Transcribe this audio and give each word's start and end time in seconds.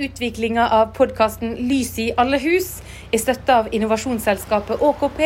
Utviklinga 0.00 0.68
av 0.68 0.86
podkasten 0.96 1.50
Lys 1.68 1.98
i 2.00 2.06
alle 2.16 2.38
hus 2.40 2.68
er 3.12 3.20
støtta 3.20 3.58
av 3.60 3.66
innovasjonsselskapet 3.76 4.80
ÅKP 4.80 5.18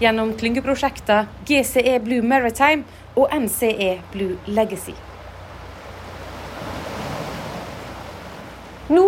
gjennom 0.00 0.30
klyngeprosjekter 0.40 1.26
GCE 1.44 1.98
Blue 2.00 2.24
Maritime 2.24 2.86
og 3.12 3.28
NCE 3.28 3.90
Blue 4.14 4.38
Legacy. 4.48 4.94
Nå 8.88 9.04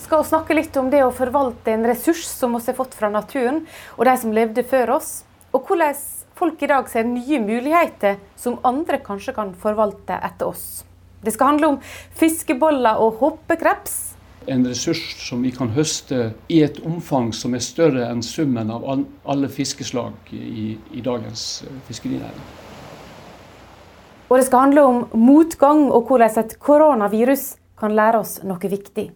skal 0.00 0.24
vi 0.24 0.30
snakke 0.30 0.56
litt 0.56 0.80
om 0.80 0.88
det 0.88 1.04
å 1.04 1.12
forvalte 1.12 1.76
en 1.76 1.84
ressurs 1.92 2.24
som 2.24 2.56
vi 2.56 2.64
har 2.64 2.80
fått 2.80 2.96
fra 2.96 3.12
naturen, 3.12 3.66
og 4.00 4.08
de 4.08 4.18
som 4.24 4.32
levde 4.32 4.64
før 4.64 4.96
oss, 4.96 5.12
og 5.52 5.68
hvordan 5.68 6.00
folk 6.40 6.64
i 6.64 6.72
dag 6.72 6.88
ser 6.88 7.04
nye 7.04 7.44
muligheter 7.44 8.16
som 8.40 8.56
andre 8.64 9.04
kanskje 9.04 9.36
kan 9.36 9.52
forvalte 9.60 10.16
etter 10.16 10.48
oss. 10.48 10.86
Det 11.20 11.36
skal 11.36 11.52
handle 11.56 11.74
om 11.74 11.82
fiskeboller 12.16 13.04
og 13.04 13.20
hoppekreps 13.20 14.15
en 14.46 14.66
ressurs 14.66 15.02
som 15.20 15.42
vi 15.42 15.50
kan 15.54 15.72
høste 15.74 16.30
i 16.52 16.62
et 16.64 16.78
omfang 16.86 17.32
som 17.34 17.54
er 17.56 17.64
større 17.64 18.06
enn 18.10 18.22
summen 18.24 18.70
av 18.72 18.86
alle 19.24 19.50
fiskeslag 19.52 20.32
i, 20.32 20.76
i 20.94 21.04
dagens 21.04 21.64
eh, 21.66 21.82
fiskerinæring. 21.88 22.46
Og 24.26 24.38
det 24.38 24.46
skal 24.48 24.66
handle 24.66 24.82
om 24.86 25.04
motgang 25.18 25.86
og 25.94 26.08
hvordan 26.08 26.40
et 26.42 26.56
koronavirus 26.62 27.44
kan 27.78 27.94
lære 27.94 28.22
oss 28.24 28.40
noe 28.46 28.70
viktig. 28.70 29.06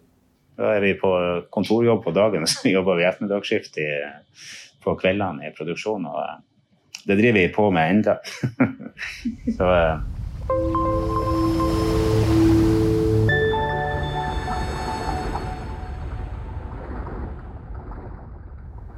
Da 0.61 0.75
er 0.75 0.83
vi 0.83 0.93
på 0.99 1.11
kontorjobb 1.53 2.03
på 2.05 2.13
dagen, 2.15 2.47
så 2.51 2.71
jobber 2.71 2.99
vi 2.99 3.07
ettermiddagsskift 3.09 3.81
på 4.83 4.95
kveldene 4.99 5.49
i 5.49 5.53
produksjon. 5.57 6.07
Og 6.07 6.23
eh, 6.23 6.39
det 7.07 7.19
driver 7.19 7.39
vi 7.39 7.51
på 7.55 7.69
med 7.73 7.95
ennå. 7.95 8.15
så 9.57 9.69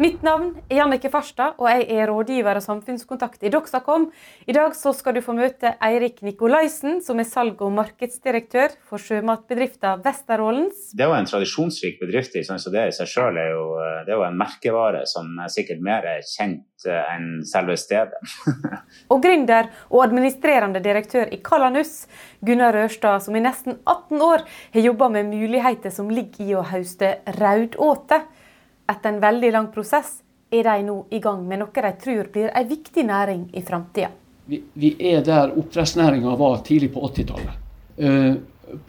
Mitt 0.04 0.20
navn 0.26 0.50
er 0.68 0.82
Jannike 0.82 1.08
Farstad, 1.08 1.54
og 1.62 1.70
jeg 1.70 1.86
er 1.96 2.10
rådgiver 2.12 2.58
og 2.60 2.64
samfunnskontakt 2.66 3.46
i 3.48 3.52
Doxacom. 3.54 4.10
I 4.52 4.56
dag 4.56 4.74
skal 4.76 5.16
du 5.16 5.22
få 5.24 5.32
møte 5.38 5.70
Eirik 5.86 6.18
Nikolaisen, 6.28 6.98
som 7.06 7.22
er 7.22 7.28
salg- 7.30 7.62
og 7.64 7.72
markedsdirektør 7.78 8.76
for 8.90 9.00
sjømatbedriften 9.00 10.04
Vesterålens. 10.04 10.90
Det 10.92 11.06
er 11.06 11.14
jo 11.14 11.16
en 11.22 11.30
tradisjonsrik 11.30 12.04
bedrift, 12.04 12.36
så 12.36 12.76
det 12.76 12.86
i 12.90 12.98
seg 12.98 13.14
sjøl 13.14 13.40
er, 13.46 13.56
er, 14.02 14.12
jo 14.12 14.28
en 14.28 14.36
merkevare 14.44 15.06
som 15.08 15.40
er 15.40 15.56
sikkert 15.56 15.80
mer 15.88 16.10
kjent 16.34 16.90
eh, 16.90 17.16
enn 17.16 17.32
selve 17.48 17.80
stedet. 17.80 18.36
og 19.14 19.24
gründer 19.24 19.72
og 19.88 20.04
administrerende 20.10 20.84
direktør 20.84 21.32
i 21.32 21.40
Kalanus, 21.40 22.10
Gunnar 22.44 22.76
Rørstad, 22.76 23.24
som 23.24 23.40
i 23.40 23.48
nesten 23.48 23.80
18 23.88 24.20
år 24.20 24.50
har 24.76 24.90
jobba 24.92 25.14
med 25.16 25.32
muligheter 25.32 25.96
som 25.96 26.12
ligger 26.12 26.50
i 26.50 26.56
å 26.60 26.70
høste 26.76 27.22
raudåte. 27.40 28.26
Etter 28.88 29.14
en 29.14 29.20
veldig 29.20 29.52
lang 29.52 29.68
prosess 29.72 30.18
er 30.52 30.64
de 30.68 30.84
nå 30.84 30.98
i 31.10 31.20
gang 31.24 31.46
med 31.48 31.62
noe 31.64 31.84
de 31.86 31.92
tror 32.02 32.30
blir 32.34 32.52
en 32.54 32.68
viktig 32.68 33.06
næring 33.08 33.46
i 33.54 33.62
framtida. 33.62 34.10
Vi, 34.46 34.60
vi, 34.74 34.96
er 35.00 35.22
der 35.24 35.54
oppdrettsnæringa 35.58 36.36
var 36.36 36.58
tidlig 36.68 36.92
på 36.94 37.06
80-tallet. 37.08 37.62
Eh, 37.98 38.34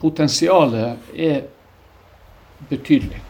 potensialet 0.01 1.15
er 1.15 1.45
betydelig. 2.69 3.21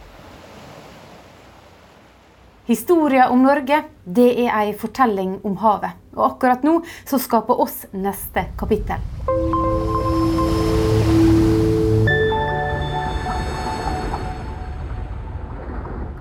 Historia 2.66 3.28
om 3.30 3.44
Norge 3.46 3.84
det 4.02 4.32
er 4.42 4.50
ei 4.50 4.72
fortelling 4.74 5.38
om 5.46 5.54
havet. 5.62 5.94
Og 6.18 6.24
akkurat 6.32 6.66
nå 6.66 6.80
så 7.06 7.20
skaper 7.22 7.62
oss 7.62 7.84
neste 7.94 8.48
kapittel. 8.58 8.98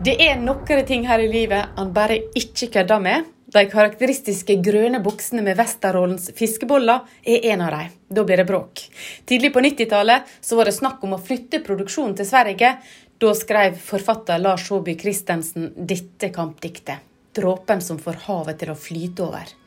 Det 0.06 0.14
er 0.22 0.36
noen 0.38 0.84
ting 0.86 1.08
her 1.09 1.17
i 1.17 1.30
livet 1.31 1.72
han 1.80 1.88
bare 1.94 2.20
ikke 2.38 2.67
kødder 2.75 3.00
med. 3.02 3.23
De 3.50 3.64
karakteristiske 3.72 4.60
grønne 4.61 4.99
buksene 5.02 5.42
med 5.42 5.58
Vesterålens 5.58 6.27
fiskeboller 6.38 7.08
er 7.26 7.48
en 7.49 7.64
av 7.66 7.73
dem. 7.73 7.95
Da 8.14 8.26
blir 8.27 8.38
det 8.38 8.45
bråk. 8.45 8.83
Tidlig 9.26 9.49
på 9.55 9.64
90-tallet 9.65 10.30
var 10.52 10.70
det 10.70 10.76
snakk 10.77 11.02
om 11.08 11.17
å 11.17 11.21
flytte 11.26 11.64
produksjonen 11.65 12.14
til 12.20 12.30
Sverige. 12.30 12.76
Da 13.17 13.33
skrev 13.33 13.82
forfatter 13.82 14.45
Lars 14.45 14.70
Håby 14.70 14.94
Christensen 15.02 15.71
dette 15.73 16.30
kampdiktet. 16.30 17.02
'Dråpen 17.33 17.82
som 17.82 17.98
får 17.98 18.27
havet 18.27 18.61
til 18.61 18.76
å 18.76 18.77
flyte 18.77 19.26
over'. 19.26 19.58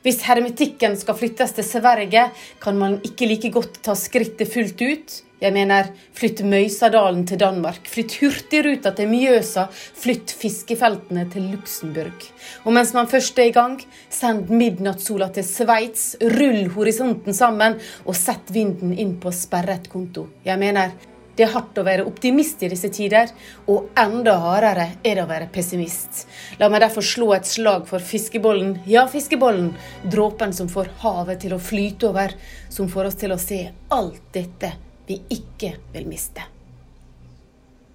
Hvis 0.00 0.22
hermetikken 0.24 0.94
skal 0.96 1.16
flyttes 1.18 1.52
til 1.56 1.66
Sverige, 1.66 2.30
kan 2.62 2.78
man 2.80 3.00
ikke 3.04 3.28
like 3.28 3.50
godt 3.52 3.82
ta 3.84 3.96
skrittet 3.98 4.48
fullt 4.48 4.80
ut. 4.80 5.16
Jeg 5.40 5.52
mener, 5.56 5.90
flytt 6.16 6.42
Møysadalen 6.44 7.22
til 7.28 7.40
Danmark, 7.40 7.86
flytt 7.88 8.18
Hurtigruta 8.20 8.92
til 8.96 9.08
Mjøsa, 9.08 9.66
flytt 9.72 10.34
fiskefeltene 10.36 11.24
til 11.32 11.46
Luxembourg. 11.52 12.26
Og 12.64 12.74
mens 12.76 12.92
man 12.96 13.08
først 13.08 13.40
er 13.40 13.48
i 13.48 13.54
gang, 13.56 13.78
send 14.12 14.52
midnattssola 14.52 15.30
til 15.32 15.48
Sveits, 15.48 16.10
rull 16.36 16.68
horisonten 16.76 17.36
sammen 17.36 17.78
og 18.04 18.16
sett 18.16 18.52
vinden 18.52 18.92
inn 18.92 19.16
på 19.20 19.32
sperret 19.32 19.88
konto. 19.92 20.26
Jeg 20.44 20.60
mener, 20.60 20.92
det 21.36 21.46
er 21.46 21.54
hardt 21.54 21.78
å 21.80 21.86
være 21.86 22.04
optimist 22.04 22.60
i 22.60 22.68
disse 22.68 22.90
tider, 22.92 23.32
og 23.72 23.94
enda 24.00 24.34
hardere 24.42 24.90
er 25.00 25.14
det 25.14 25.24
å 25.24 25.30
være 25.30 25.48
pessimist. 25.52 26.26
La 26.60 26.68
meg 26.68 26.82
derfor 26.84 27.04
slå 27.04 27.30
et 27.32 27.48
slag 27.48 27.86
for 27.88 28.04
fiskebollen, 28.04 28.74
ja, 28.84 29.06
fiskebollen, 29.08 29.70
dråpen 30.12 30.52
som 30.52 30.68
får 30.68 30.90
havet 31.00 31.40
til 31.40 31.54
å 31.56 31.60
flyte 31.62 32.10
over, 32.10 32.34
som 32.68 32.90
får 32.92 33.08
oss 33.08 33.16
til 33.22 33.32
å 33.32 33.38
se 33.40 33.62
alt 33.96 34.20
dette 34.36 34.74
vi 35.08 35.16
ikke 35.32 35.72
vil 35.94 36.04
miste. 36.10 36.44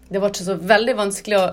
Det 0.09 0.17
var 0.17 0.33
ikke 0.33 0.47
så 0.47 0.57
veldig 0.57 0.95
vanskelig 0.97 1.37
å 1.37 1.45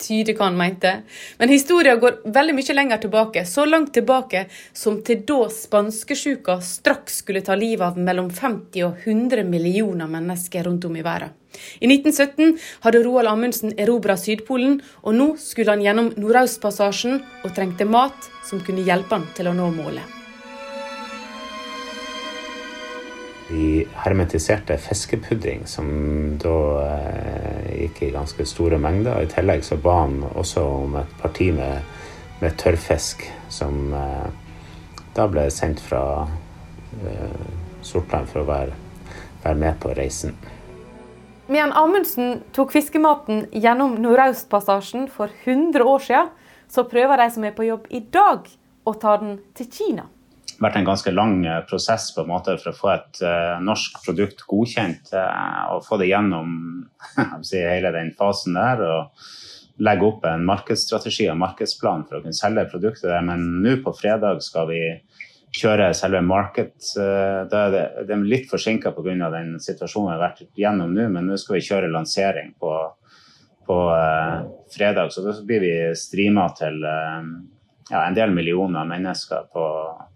tyde 0.00 0.34
hva 0.36 0.48
han 0.48 0.58
mente. 0.58 0.92
Men 1.38 1.52
historien 1.52 2.00
går 2.00 2.20
veldig 2.34 2.56
mye 2.56 2.76
lenger 2.76 3.02
tilbake, 3.04 3.44
så 3.46 3.64
langt 3.68 3.94
tilbake 3.96 4.46
som 4.72 5.00
til 5.06 5.22
da 5.28 5.46
spanskesjuka 5.52 6.58
straks 6.64 7.22
skulle 7.22 7.44
ta 7.46 7.56
livet 7.58 7.86
av 7.86 7.98
mellom 7.98 8.30
50 8.30 8.86
og 8.86 9.06
100 9.06 9.44
millioner 9.48 10.10
mennesker 10.10 10.66
rundt 10.66 10.84
om 10.88 10.96
i 10.96 11.04
verden. 11.06 11.34
I 11.80 11.88
1917 11.88 12.58
hadde 12.84 13.00
Roald 13.04 13.30
Amundsen 13.30 13.72
erobra 13.80 14.18
Sydpolen, 14.20 14.80
og 15.02 15.16
nå 15.16 15.28
skulle 15.40 15.72
han 15.72 15.84
gjennom 15.84 16.12
Nordøstpassasjen 16.20 17.22
og 17.44 17.56
trengte 17.56 17.88
mat 17.88 18.28
som 18.44 18.60
kunne 18.60 18.84
hjelpe 18.84 19.16
han 19.16 19.26
til 19.36 19.48
å 19.48 19.56
nå 19.56 19.70
målet. 19.78 20.16
Vi 23.48 23.86
hermetiserte 24.02 24.74
fiskepudding, 24.82 25.68
som 25.70 25.86
da 26.42 26.56
eh, 26.82 27.55
gikk 27.76 28.02
i 28.02 28.10
ganske 28.14 28.46
store 28.48 28.78
mengder. 28.82 29.22
I 29.22 29.30
tillegg 29.30 29.64
så 29.64 29.78
ba 29.80 30.00
han 30.04 30.20
også 30.32 30.64
om 30.64 30.96
et 31.00 31.14
parti 31.20 31.50
med, 31.54 31.84
med 32.40 32.56
tørrfisk, 32.60 33.26
som 33.52 33.94
eh, 33.94 34.26
da 35.16 35.28
ble 35.30 35.46
sendt 35.52 35.80
fra 35.84 36.02
eh, 36.26 37.46
Sortland 37.86 38.28
for 38.32 38.42
å 38.42 38.48
være, 38.48 38.74
være 39.44 39.60
med 39.62 39.78
på 39.82 39.94
reisen. 39.96 40.36
Medan 41.46 41.76
Amundsen 41.78 42.40
tok 42.56 42.74
fiskematen 42.74 43.44
gjennom 43.54 43.94
Nordøstpassasjen 44.02 45.06
for 45.12 45.30
100 45.44 45.86
år 45.86 46.02
siden, 46.02 46.34
så 46.66 46.82
prøver 46.90 47.22
de 47.22 47.30
som 47.30 47.44
er 47.46 47.54
på 47.54 47.68
jobb 47.68 47.86
i 47.94 48.02
dag, 48.02 48.48
å 48.86 48.92
ta 48.98 49.16
den 49.18 49.38
til 49.58 49.66
Kina 49.70 50.04
vært 50.62 50.78
en 50.78 50.86
ganske 50.88 51.12
lang 51.12 51.40
eh, 51.46 51.62
prosess 51.68 52.10
på 52.14 52.24
en 52.24 52.30
måte 52.30 52.56
for 52.60 52.72
å 52.72 52.76
få 52.76 52.92
et 52.94 53.20
uh, 53.24 53.56
norsk 53.64 54.00
produkt 54.04 54.44
godkjent 54.48 55.12
uh, 55.16 55.74
og 55.74 55.84
få 55.86 55.98
det 56.00 56.10
gjennom 56.10 56.54
si, 57.46 57.60
hele 57.60 57.92
den 57.96 58.12
fasen 58.18 58.56
der. 58.58 58.84
og 58.86 59.26
legge 59.76 60.06
opp 60.08 60.22
en 60.24 60.46
markedsstrategi 60.48 61.26
og 61.28 61.36
markedsplan 61.36 62.06
for 62.08 62.16
å 62.16 62.22
kunne 62.24 62.36
selge 62.36 62.62
produktet 62.70 63.10
der. 63.10 63.24
Men 63.26 63.42
nå 63.60 63.74
på 63.84 63.92
fredag 63.92 64.40
skal 64.40 64.70
vi 64.70 64.78
kjøre 65.56 65.90
selve 65.96 66.22
market. 66.24 66.78
Uh, 66.96 67.44
da 67.50 67.66
er 67.66 67.74
det, 67.74 67.82
det 68.08 68.16
er 68.16 68.28
litt 68.30 68.48
forsinka 68.48 68.94
pga. 68.96 69.32
den 69.34 69.58
situasjonen 69.60 70.08
vi 70.08 70.14
har 70.14 70.24
vært 70.24 70.46
gjennom 70.56 70.94
nå, 70.96 71.10
men 71.12 71.28
nå 71.28 71.36
skal 71.40 71.58
vi 71.58 71.66
kjøre 71.68 71.92
lansering 71.92 72.54
på, 72.60 72.72
på 73.68 73.78
fredag. 74.72 75.12
Så 75.12 75.26
da 75.26 75.36
blir 75.44 75.60
vi 75.60 75.76
streama 75.98 76.48
til 76.56 76.80
ja, 77.90 78.06
en 78.06 78.14
del 78.14 78.30
millioner 78.30 78.84
mennesker 78.84 79.36
på 79.52 79.64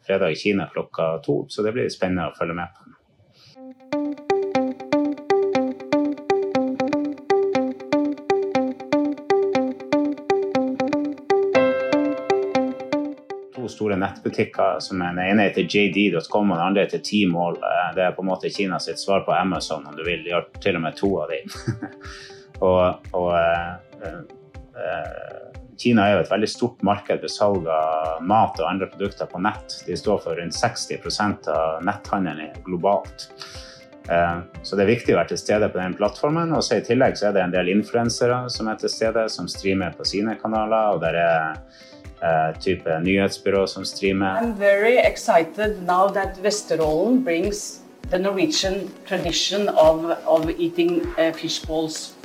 fredag 0.07 0.31
i 0.31 0.35
Kina 0.35 0.67
klokka 0.67 1.19
to. 1.19 1.47
Så 1.49 1.63
det 1.63 1.73
blir 1.73 1.89
spennende 1.89 2.31
å 2.31 2.35
følge 2.39 2.55
med 2.55 2.69
på. 2.75 2.87
To 13.55 13.69
store 13.69 13.97
nettbutikker. 13.97 14.81
som 14.81 14.99
Den 14.99 15.19
ene 15.19 15.47
heter 15.47 15.63
JD.com 15.63 16.51
og 16.51 16.57
den 16.57 16.67
andre 16.67 16.89
heter 16.89 16.99
Tmall. 16.99 17.57
Eh, 17.57 17.95
det 17.95 18.09
er 18.09 18.19
på 18.19 18.23
en 18.27 18.33
måte 18.33 18.51
Kina 18.51 18.81
sitt 18.81 18.99
svar 18.99 19.21
på 19.21 19.33
Amazon, 19.33 19.87
om 19.87 19.97
du 19.97 20.03
vil. 20.05 20.25
De 20.25 20.35
har 20.35 20.51
til 20.59 20.77
og 20.77 20.83
med 20.83 20.99
to 20.99 21.15
av 21.23 21.31
dem. 21.31 21.55
og, 22.67 23.07
og 23.15 23.33
eh, 23.39 24.19
eh, 24.75 25.60
Kina 25.81 26.05
er 26.05 26.19
jo 26.19 26.25
et 26.25 26.33
veldig 26.33 26.51
stort 26.51 26.83
marked 26.85 27.23
ved 27.23 27.33
salg 27.33 27.65
av 27.73 28.21
mat 28.29 28.59
og 28.61 28.69
andre 28.69 28.91
produkter 28.91 29.29
på 29.31 29.41
nett. 29.41 29.79
De 29.87 29.97
står 29.97 30.21
for 30.27 30.37
rundt 30.37 30.57
60% 30.57 31.49
av 31.49 31.81
netthandelen 31.89 32.53
globalt. 32.67 33.31
Så 34.63 34.77
det 34.77 34.85
er 34.85 34.91
viktig 34.91 35.15
å 35.15 35.21
være 35.21 35.33
til 35.33 35.41
stede 35.41 35.69
på 35.71 35.79
den 35.81 35.95
plattformen. 35.97 36.53
Og 36.57 36.65
så 36.67 36.81
I 36.81 36.85
tillegg 36.85 37.17
så 37.17 37.31
er 37.31 37.37
det 37.37 37.45
en 37.45 37.55
del 37.55 37.71
influensere 37.73 38.43
som 38.53 38.69
er 38.69 38.81
til 38.81 38.93
stede, 38.93 39.25
som 39.33 39.49
streamer 39.49 39.95
på 39.97 40.05
sine 40.09 40.37
kanaler. 40.41 40.97
og 40.97 41.01
der 41.01 41.17
er 41.17 41.61
uh, 42.23 42.61
type 42.61 43.01
nyhetsbyrå 43.05 43.67
som 43.67 43.85
streamer. 43.85 44.37
I'm 44.41 44.55
very 44.59 44.99
excited 44.99 45.83
now 45.87 46.09
that 46.09 46.43
Vesterålen 46.43 47.25
brings 47.25 47.81
the 48.11 48.19
Norwegian 48.19 48.91
tradition 49.07 49.69
of, 49.69 50.05
of 50.27 50.51
eating 50.59 51.07
uh, 51.19 51.33
fish 51.33 51.65
balls 51.67 52.20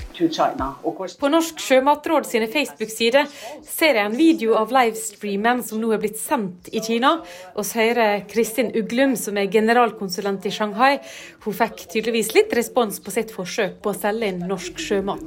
på 1.19 1.29
Norsk 1.31 1.59
sjømatråd 1.59 2.27
sine 2.29 2.47
Facebook-sider 2.51 3.27
ser 3.67 3.99
jeg 3.99 4.05
en 4.05 4.17
video 4.17 4.55
av 4.59 4.71
livestreamen 4.73 5.63
som 5.65 5.81
nå 5.81 5.91
er 5.95 6.01
blitt 6.03 6.19
sendt 6.19 6.69
i 6.71 6.81
Kina. 6.83 7.17
Og 7.55 7.67
så 7.67 7.81
hører 7.81 8.25
Kristin 8.31 8.71
Uglum, 8.75 9.15
som 9.19 9.37
er 9.37 9.49
generalkonsulent 9.51 10.47
i 10.47 10.53
Shanghai. 10.55 10.93
Hun 11.45 11.57
fikk 11.57 11.87
tydeligvis 11.91 12.33
litt 12.37 12.53
respons 12.55 13.01
på 13.03 13.13
sitt 13.15 13.33
forsøk 13.35 13.81
på 13.83 13.91
å 13.91 13.97
selge 13.97 14.31
inn 14.31 14.45
norsk 14.47 14.79
sjømat. 14.79 15.25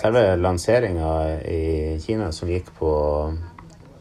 Selve 0.00 0.22
lanseringa 0.40 1.12
i 1.52 1.64
Kina 2.00 2.32
som 2.32 2.48
gikk 2.48 2.72
på 2.78 2.94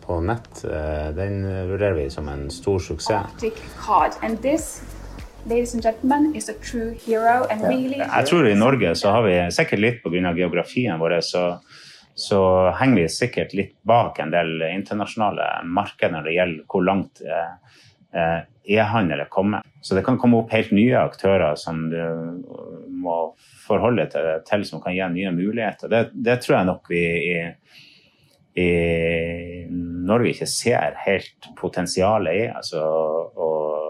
på 0.05 0.19
nett, 0.21 0.59
eh, 0.63 1.07
den 1.17 1.39
vurderer 1.69 1.95
vi 1.97 2.09
som 2.13 2.27
en 2.29 2.49
stor 2.53 2.79
suksess. 2.79 3.25
Ladies 5.47 5.75
and 5.75 5.83
gentlemen, 5.83 6.35
is 6.35 6.49
a 6.49 6.53
true 6.53 6.95
hero 7.05 7.45
and 7.51 7.61
really 7.61 7.99
Jeg 7.99 8.25
tror 8.25 8.47
i 8.49 8.55
Norge 8.57 8.95
så 8.97 9.11
har 9.13 9.21
vi 9.27 9.35
sikkert 9.53 9.79
litt 9.83 9.99
pga. 10.01 10.31
geografien 10.33 10.97
vår, 10.99 11.19
så, 11.21 11.59
så, 12.15 12.39
henger 12.79 13.03
vi 13.03 13.09
sikkert 13.13 13.53
litt 13.53 13.75
bak 13.85 14.19
en 14.19 14.33
del 14.33 14.63
internasjonale 14.65 15.45
markeder 15.69 16.15
når 16.15 16.25
det 16.25 16.33
gjelder 16.33 16.65
hvor 16.65 16.85
langt 16.87 17.21
eh, 17.21 17.77
eh, 18.17 18.41
e-handel 18.65 19.21
er 19.21 19.29
kommet. 19.29 19.69
Så 19.85 19.93
det 19.93 20.01
kan 20.07 20.17
komme 20.17 20.41
opp 20.41 20.49
helt 20.49 20.73
nye 20.73 20.97
aktører 20.97 21.53
som 21.61 21.91
du 21.93 22.01
må 23.05 23.35
forholde 23.67 24.09
deg 24.09 24.45
til, 24.49 24.65
som 24.65 24.81
kan 24.81 24.97
gi 24.97 25.05
nye 25.13 25.35
muligheter. 25.35 25.93
Det, 25.93 26.07
det 26.25 26.39
tror 26.41 26.57
jeg 26.57 26.71
nok 26.71 26.89
vi 26.89 27.05
i, 27.05 27.39
i 28.65 28.69
Norge 29.69 30.33
ikke 30.33 30.49
ser 30.49 30.97
helt 31.05 31.53
potensialet 31.61 32.33
i. 32.33 32.47
altså 32.49 32.81
og 32.81 33.84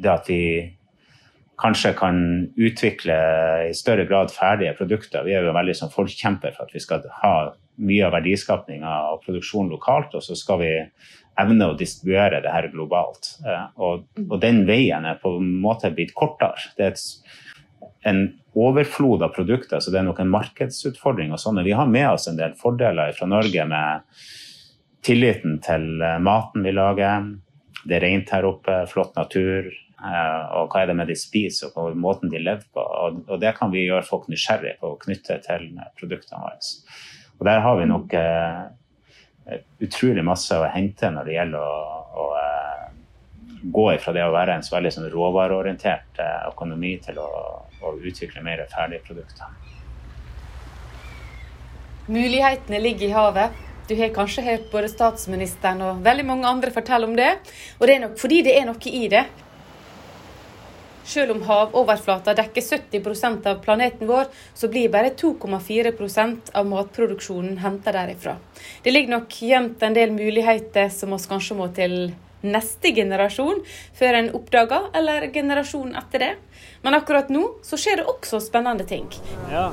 det 0.00 0.12
at 0.12 0.28
vi 0.30 0.42
kanskje 1.60 1.92
kan 1.98 2.20
utvikle 2.56 3.16
i 3.68 3.74
større 3.76 4.06
grad 4.08 4.32
ferdige 4.32 4.72
produkter. 4.78 5.24
Vi 5.26 5.34
er 5.36 5.44
jo 5.44 5.56
veldig 5.56 5.76
sånn 5.76 5.92
forkjemper 5.92 6.54
for 6.56 6.66
at 6.66 6.74
vi 6.74 6.82
skal 6.82 7.04
ha 7.20 7.34
mye 7.80 8.06
av 8.06 8.14
verdiskapinga 8.16 8.94
og 9.12 9.22
produksjonen 9.24 9.72
lokalt, 9.72 10.14
og 10.16 10.24
så 10.24 10.36
skal 10.38 10.60
vi 10.62 10.72
evne 11.40 11.70
å 11.70 11.76
distribuere 11.78 12.42
det 12.44 12.52
her 12.52 12.68
globalt. 12.72 13.34
Eh, 13.46 13.64
og, 13.80 14.04
og, 14.26 14.36
den 14.42 14.64
veien 14.68 15.06
er 15.08 15.20
på 15.20 15.36
en 15.38 15.54
måte 15.62 15.92
blitt 15.94 16.14
kortere. 16.16 16.72
Det 16.76 16.90
er 16.90 18.10
en 18.10 18.24
overflod 18.58 19.22
av 19.24 19.34
produkter, 19.36 19.80
så 19.80 19.92
det 19.92 20.00
er 20.00 20.08
nok 20.08 20.20
en 20.22 20.32
markedsutfordring. 20.32 21.32
og 21.32 21.40
sånn. 21.40 21.62
Vi 21.64 21.76
har 21.76 21.88
med 21.88 22.08
oss 22.10 22.28
en 22.28 22.40
del 22.40 22.56
fordeler 22.58 23.14
fra 23.16 23.28
Norge 23.30 23.66
med 23.68 24.24
tilliten 25.06 25.60
til 25.64 26.02
eh, 26.04 26.18
maten 26.20 26.66
vi 26.66 26.74
lager. 26.76 27.30
Det 27.80 27.96
er 27.96 28.04
rent 28.04 28.34
her 28.34 28.48
oppe, 28.48 28.82
flott 28.90 29.14
natur, 29.16 29.70
og 30.00 30.72
hva 30.72 30.82
er 30.82 30.90
det 30.90 30.96
med 30.96 31.10
de 31.10 31.16
spiser, 31.18 31.68
og 31.68 31.74
på 31.76 32.00
måten 32.00 32.32
de 32.32 32.40
lever 32.40 32.66
på. 32.72 32.80
Og, 32.80 33.32
det 33.40 33.54
kan 33.58 33.72
vi 33.72 33.84
gjøre 33.84 34.06
folk 34.06 34.28
nysgjerrige 34.32 34.78
på 34.80 34.94
å 34.94 34.98
knytte 35.00 35.38
til 35.44 35.70
produktene 35.98 36.40
våre. 36.40 36.60
Og 37.40 37.48
der 37.48 37.62
har 37.64 37.78
vi 37.78 37.88
nok 37.88 38.14
uh, 38.16 38.62
utrolig 39.84 40.24
masse 40.24 40.56
å 40.56 40.68
hente 40.72 41.10
når 41.12 41.28
det 41.28 41.36
gjelder 41.36 41.64
å, 41.64 41.80
å 42.24 42.28
gå 43.62 43.86
ifra 43.94 44.14
det 44.16 44.24
å 44.24 44.32
være 44.32 44.56
en 44.56 44.64
så 44.64 44.76
veldig 44.76 44.92
sånn 44.94 45.10
råvareorientert 45.12 46.20
økonomi 46.48 46.94
til 47.04 47.20
å, 47.20 47.30
å 47.84 47.96
utvikle 48.00 48.44
mer 48.44 48.64
ferdige 48.72 49.04
produkter. 49.04 49.52
Mulighetene 52.10 52.80
ligger 52.80 53.06
i 53.06 53.14
havet. 53.14 53.58
Du 53.90 53.96
har 53.98 54.12
kanskje 54.14 54.44
hørt 54.46 54.66
både 54.72 54.88
statsministeren 54.90 55.82
og 55.82 56.02
veldig 56.06 56.24
mange 56.26 56.48
andre 56.48 56.72
fortelle 56.74 57.08
om 57.08 57.16
det. 57.18 57.32
Og 57.78 57.86
det 57.86 57.96
er 57.96 58.04
nok 58.04 58.16
fordi 58.20 58.40
det 58.46 58.56
er 58.58 58.68
noe 58.68 58.92
i 58.94 59.06
det. 59.12 59.24
Selv 61.04 61.34
om 61.34 61.42
havoverflata 61.42 62.34
dekker 62.38 62.62
70% 62.62 63.46
av 63.50 63.60
planeten 63.64 64.08
vår, 64.10 64.28
så 64.54 64.68
blir 64.68 64.90
bare 64.92 65.12
2,4% 65.18 66.52
av 66.54 66.66
matproduksjonen 66.70 67.58
henta 67.64 67.92
derifra. 67.96 68.36
Det 68.82 68.92
ligger 68.94 69.16
nok 69.16 69.38
gjemt 69.42 69.82
en 69.82 69.96
del 69.96 70.12
muligheter 70.14 70.90
som 70.94 71.16
oss 71.16 71.28
kanskje 71.30 71.58
må 71.58 71.70
til 71.74 72.12
neste 72.40 72.92
generasjon 72.96 73.60
før 73.96 74.20
en 74.20 74.30
oppdager, 74.36 74.90
eller 74.96 75.28
generasjonen 75.34 75.96
etter 76.00 76.24
det. 76.24 76.34
Men 76.84 76.96
akkurat 76.96 77.28
nå 77.32 77.46
så 77.66 77.78
skjer 77.80 78.00
det 78.00 78.08
også 78.08 78.40
spennende 78.44 78.86
ting. 78.88 79.08
Ja, 79.52 79.70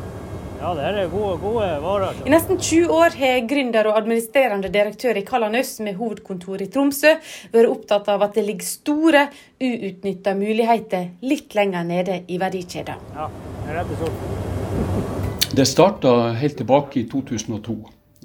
ja, 0.62 0.72
det 0.78 0.86
er 0.88 1.10
gode, 1.12 1.36
gode 1.42 1.68
varer. 1.84 2.22
I 2.26 2.32
nesten 2.34 2.58
20 2.58 2.94
år 2.94 3.16
har 3.20 3.44
gründer 3.50 3.90
og 3.92 4.00
administrerende 4.00 4.72
direktør 4.74 5.20
i 5.20 5.24
Kalanus 5.28 5.76
med 5.86 5.98
hovedkontor 6.00 6.64
i 6.66 6.70
Tromsø 6.74 7.14
vært 7.54 7.70
opptatt 7.70 8.10
av 8.14 8.26
at 8.26 8.38
det 8.38 8.46
ligger 8.48 8.68
store, 8.68 9.28
uutnytta 9.62 10.34
muligheter 10.38 11.12
litt 11.26 11.56
lenger 11.58 11.86
nede 11.88 12.20
i 12.28 12.40
verdikjeden. 12.42 13.06
Ja, 13.16 13.30
det 13.30 13.72
er 13.72 13.80
rett 13.82 13.94
og 13.94 14.04
slett. 14.04 15.54
Det 15.58 15.66
starta 15.66 16.14
helt 16.38 16.58
tilbake 16.60 17.02
i 17.02 17.08
2002. 17.10 17.78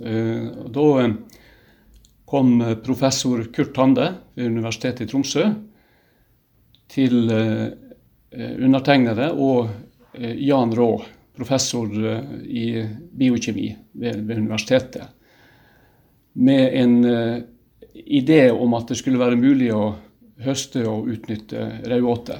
Eh, 0.02 0.50
da 0.74 0.88
eh, 1.04 1.14
kom 2.32 2.56
professor 2.84 3.44
Kurt 3.54 3.74
Tande 3.76 4.08
ved 4.34 4.50
Universitetet 4.50 5.06
i 5.06 5.10
Tromsø 5.12 5.46
til 6.92 7.32
eh, 7.32 7.66
undertegnede 8.32 9.32
og 9.36 9.68
Jan 10.12 10.72
Raa 10.76 11.00
professor 11.36 12.06
eh, 12.06 12.20
i 12.44 12.66
biokjemi 13.12 13.76
ved, 13.92 14.22
ved 14.26 14.38
universitetet, 14.38 15.08
med 16.32 16.74
en 16.80 17.04
uh, 17.04 17.38
idé 17.92 18.46
om 18.50 18.72
at 18.74 18.88
det 18.88 18.96
skulle 18.96 19.20
være 19.20 19.36
mulig 19.36 19.68
å 19.76 19.90
høste 20.40 20.80
og 20.88 21.10
utnytte 21.12 21.66
raudåte. 21.92 22.38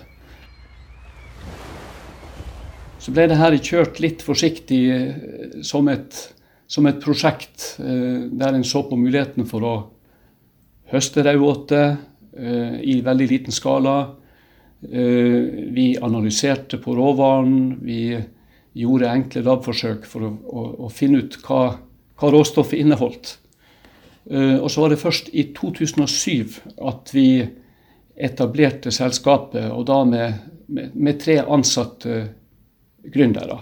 Så 3.02 3.12
ble 3.12 3.26
det 3.28 3.36
her 3.36 3.58
kjørt 3.58 4.00
litt 4.00 4.24
forsiktig 4.24 4.80
uh, 4.88 5.58
som 5.64 5.90
et, 5.92 6.16
som 6.66 6.88
et 6.88 7.00
prosjekt 7.04 7.74
der 7.76 8.56
en 8.56 8.64
så 8.64 8.80
på 8.88 8.96
muligheten 8.96 9.44
for 9.48 9.66
å 9.68 9.74
høste 10.92 11.24
raudåte 11.24 11.82
i 12.32 12.94
veldig 13.04 13.26
liten 13.28 13.52
skala. 13.52 14.14
vi 14.80 15.98
analyserte 16.00 16.78
på 16.80 16.94
råvaren. 16.96 17.76
vi 17.84 18.16
gjorde 18.72 19.10
enkle 19.10 19.44
labforsøk 19.46 20.06
for 20.08 20.26
å, 20.26 20.30
å, 20.32 20.66
å 20.86 20.90
finne 20.92 21.24
ut 21.24 21.38
hva, 21.44 21.62
hva, 22.18 22.30
råstoffet 22.32 22.80
inneholdt. 22.80 23.36
Uh, 24.30 24.62
og 24.62 24.70
så 24.70 24.84
var 24.84 24.92
det 24.92 25.02
først 25.02 25.32
i 25.34 25.48
2007 25.56 26.78
at 26.88 27.10
vi 27.14 27.26
etablerte 28.12 28.92
selskapet, 28.94 29.66
og 29.72 29.86
da 29.88 30.02
med, 30.06 30.40
med, 30.68 30.94
med 30.94 31.20
tre 31.20 31.40
ansatte 31.42 32.22
gründere. 33.02 33.58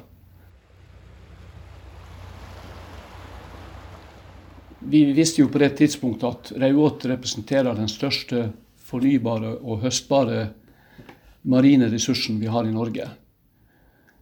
Vi 4.91 5.05
visste 5.13 5.43
jo 5.43 5.51
på 5.53 5.61
det 5.61 5.75
tidspunktet 5.79 6.27
at 6.29 6.53
raudåte 6.57 7.11
representerer 7.13 7.77
den 7.77 7.89
største 7.89 8.49
fornybare 8.91 9.53
og 9.61 9.85
høstbare 9.85 10.47
marine 11.43 11.89
ressursen 11.93 12.41
vi 12.41 12.49
har 12.51 12.67
i 12.67 12.73
Norge. 12.75 13.07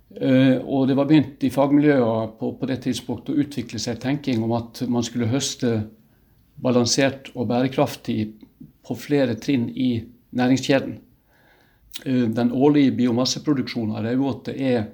Uh, 0.09 0.65
og 0.65 0.87
det 0.88 0.95
var 0.97 1.05
begynt 1.05 1.43
i 1.45 1.50
fagmiljøene 1.53 2.31
på, 2.41 2.55
på, 2.57 2.67
det 2.67 2.79
tidspunktet 2.87 3.35
å 3.35 3.43
utvikle 3.43 3.81
seg 3.83 3.99
tenking 4.00 4.41
om 4.41 4.55
at 4.57 4.81
man 4.88 5.05
skulle 5.05 5.29
høste 5.29 5.83
balansert 6.65 7.29
og 7.35 7.50
bærekraftig 7.50 8.23
på 8.88 8.97
flere 8.97 9.37
trinn 9.37 9.67
i 9.69 10.00
næringskjeden. 10.33 10.95
Uh, 12.07 12.25
den 12.33 12.55
årlige 12.57 12.95
biomasseproduksjonen 13.03 13.99
av 13.99 14.09
raudåte 14.09 14.57
er 14.57 14.87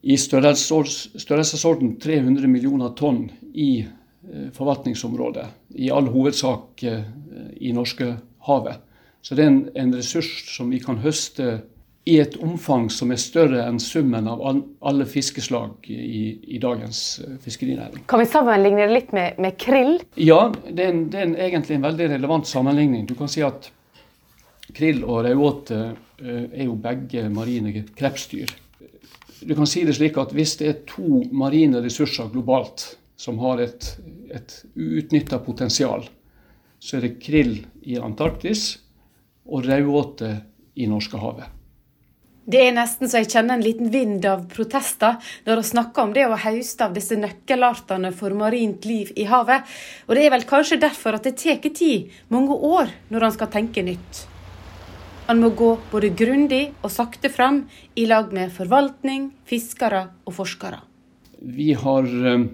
i 0.00 0.14
størrelsesorden 0.16 1.96
300 2.00 2.46
millioner 2.48 2.94
tonn 2.94 3.24
i 3.50 3.82
uh, 3.82 4.46
forvaltningsområdet. 4.54 5.48
I 5.74 5.90
all 5.90 6.06
hovedsak 6.14 6.86
i 6.86 7.74
Norskehavet. 7.74 8.78
Så 9.26 9.34
det 9.34 9.42
er 9.42 9.50
en, 9.50 9.60
en 9.74 9.92
ressurs 9.98 10.30
som 10.54 10.70
vi 10.70 10.78
kan 10.80 11.02
høste 11.02 11.58
i 12.10 12.18
et 12.18 12.36
omfang 12.42 12.88
som 12.90 13.12
er 13.14 13.20
større 13.22 13.62
enn 13.62 13.78
summen 13.82 14.26
av 14.30 14.40
alle 14.42 15.04
fiskeslag 15.06 15.86
i, 15.90 16.56
i 16.56 16.58
dagens 16.62 17.20
eh, 17.22 17.36
fiskerinæring. 17.44 18.02
Kan 18.10 18.22
vi 18.22 18.26
sammenligne 18.30 18.86
det 18.88 18.94
litt 18.96 19.12
med, 19.14 19.38
med 19.38 19.58
krill? 19.60 19.98
Ja, 20.18 20.48
det 20.66 20.86
er, 20.86 20.90
en, 20.90 21.04
det 21.12 21.20
er 21.20 21.28
en, 21.28 21.36
egentlig 21.38 21.78
en 21.78 21.86
veldig 21.86 22.08
relevant 22.16 22.50
sammenligning. 22.50 23.04
Du 23.06 23.14
kan 23.18 23.30
si 23.30 23.44
at 23.46 23.70
krill 24.74 25.04
og 25.04 25.22
raudåte 25.26 25.78
uh, 25.90 26.42
er 26.50 26.66
jo 26.66 26.76
begge 26.78 27.28
marine 27.32 27.84
krepsdyr. 27.98 28.50
Du 29.40 29.54
kan 29.54 29.68
si 29.70 29.84
det 29.86 29.96
slik 29.98 30.18
at 30.20 30.34
hvis 30.36 30.56
det 30.60 30.68
er 30.68 30.82
to 30.90 31.22
marine 31.32 31.80
ressurser 31.82 32.30
globalt 32.32 32.84
som 33.20 33.38
har 33.42 33.62
et, 33.64 33.86
et 34.34 34.56
uutnytta 34.74 35.40
potensial, 35.46 36.04
så 36.80 36.98
er 36.98 37.06
det 37.06 37.14
krill 37.22 37.56
i 37.82 37.98
Antarktis 38.00 38.74
og 39.50 39.66
raudåte 39.66 40.34
i 40.80 40.86
Norskehavet. 40.90 41.59
Det 42.50 42.60
er 42.64 42.72
nesten 42.74 43.06
så 43.06 43.20
jeg 43.20 43.28
kjenner 43.30 43.58
en 43.58 43.62
liten 43.62 43.90
vind 43.92 44.24
av 44.26 44.46
protester 44.50 45.20
når 45.46 45.60
vi 45.60 45.68
snakker 45.68 46.02
om 46.02 46.14
det 46.16 46.24
å 46.26 46.38
høste 46.40 46.86
av 46.86 46.94
disse 46.96 47.18
nøkkelartene 47.20 48.10
for 48.16 48.34
marint 48.34 48.86
liv 48.88 49.12
i 49.14 49.26
havet. 49.30 49.68
Og 50.08 50.16
det 50.16 50.24
er 50.24 50.32
vel 50.34 50.46
kanskje 50.48 50.80
derfor 50.82 51.18
at 51.18 51.28
det 51.28 51.36
tar 51.38 51.60
tid, 51.68 52.08
mange 52.32 52.56
år, 52.56 52.90
når 53.12 53.26
han 53.26 53.36
skal 53.36 53.52
tenke 53.52 53.84
nytt. 53.86 54.24
Han 55.28 55.38
må 55.44 55.52
gå 55.54 55.68
både 55.92 56.10
grundig 56.18 56.64
og 56.80 56.90
sakte 56.90 57.30
fram 57.30 57.62
i 57.94 58.08
lag 58.10 58.32
med 58.34 58.50
forvaltning, 58.50 59.28
fiskere 59.46 60.08
og 60.26 60.34
forskere. 60.40 60.80
Vi 61.38 61.70
har 61.78 62.08
eh, 62.32 62.48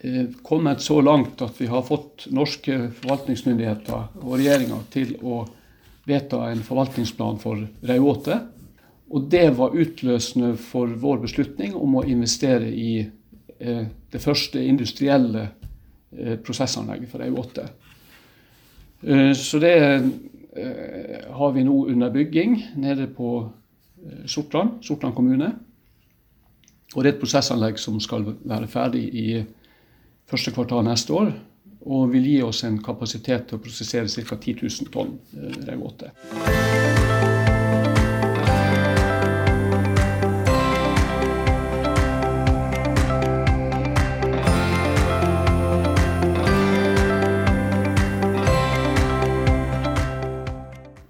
eh 0.00 0.24
kommet 0.42 0.80
så 0.80 1.02
langt 1.04 1.42
at 1.44 1.60
vi 1.60 1.68
har 1.68 1.84
fått 1.84 2.30
norske 2.32 2.78
forvaltningsmyndigheter 3.02 4.22
og 4.22 4.32
regjeringa 4.38 4.80
til 4.90 5.12
å 5.20 5.44
vedta 6.06 6.50
en 6.50 6.62
forvaltningsplan 6.62 7.40
for 7.42 7.66
raudåte. 7.86 8.38
Og 9.10 9.28
det 9.30 9.50
var 9.58 9.74
utløsende 9.74 10.54
for 10.58 10.90
vår 10.98 11.22
beslutning 11.26 11.74
om 11.78 11.98
å 11.98 12.06
investere 12.06 12.70
i 12.70 12.92
eh, 13.02 13.84
det 14.12 14.22
første 14.22 14.62
industrielle 14.62 15.44
eh, 15.46 16.38
prosessanlegget 16.42 17.10
for 17.10 17.22
raudåte. 17.22 17.68
Eh, 19.02 19.32
så 19.38 19.60
det 19.62 19.76
eh, 19.82 21.20
har 21.38 21.54
vi 21.54 21.66
nå 21.66 21.84
under 21.92 22.10
bygging 22.10 22.58
nede 22.82 23.06
på 23.14 23.36
eh, 23.44 24.24
Sortland, 24.26 24.80
Sortland 24.82 25.14
kommune. 25.14 25.52
Og 26.94 27.02
det 27.02 27.10
er 27.10 27.14
et 27.14 27.22
prosessanlegg 27.22 27.78
som 27.82 28.00
skal 28.02 28.26
være 28.42 28.70
ferdig 28.70 29.04
i 29.10 29.28
første 30.26 30.54
kvartal 30.54 30.86
neste 30.86 31.14
år 31.14 31.34
og 31.86 32.10
vil 32.10 32.26
gi 32.26 32.38
oss 32.42 32.64
en 32.66 32.80
kapasitet 32.82 33.46
til 33.46 33.58
å 33.58 33.62
prosessere 33.62 34.10
ca. 34.10 34.36
10 34.36 34.58
000 34.66 34.90
tonn 34.90 35.14
eh, 35.38 35.58
raudåte. 35.68 36.10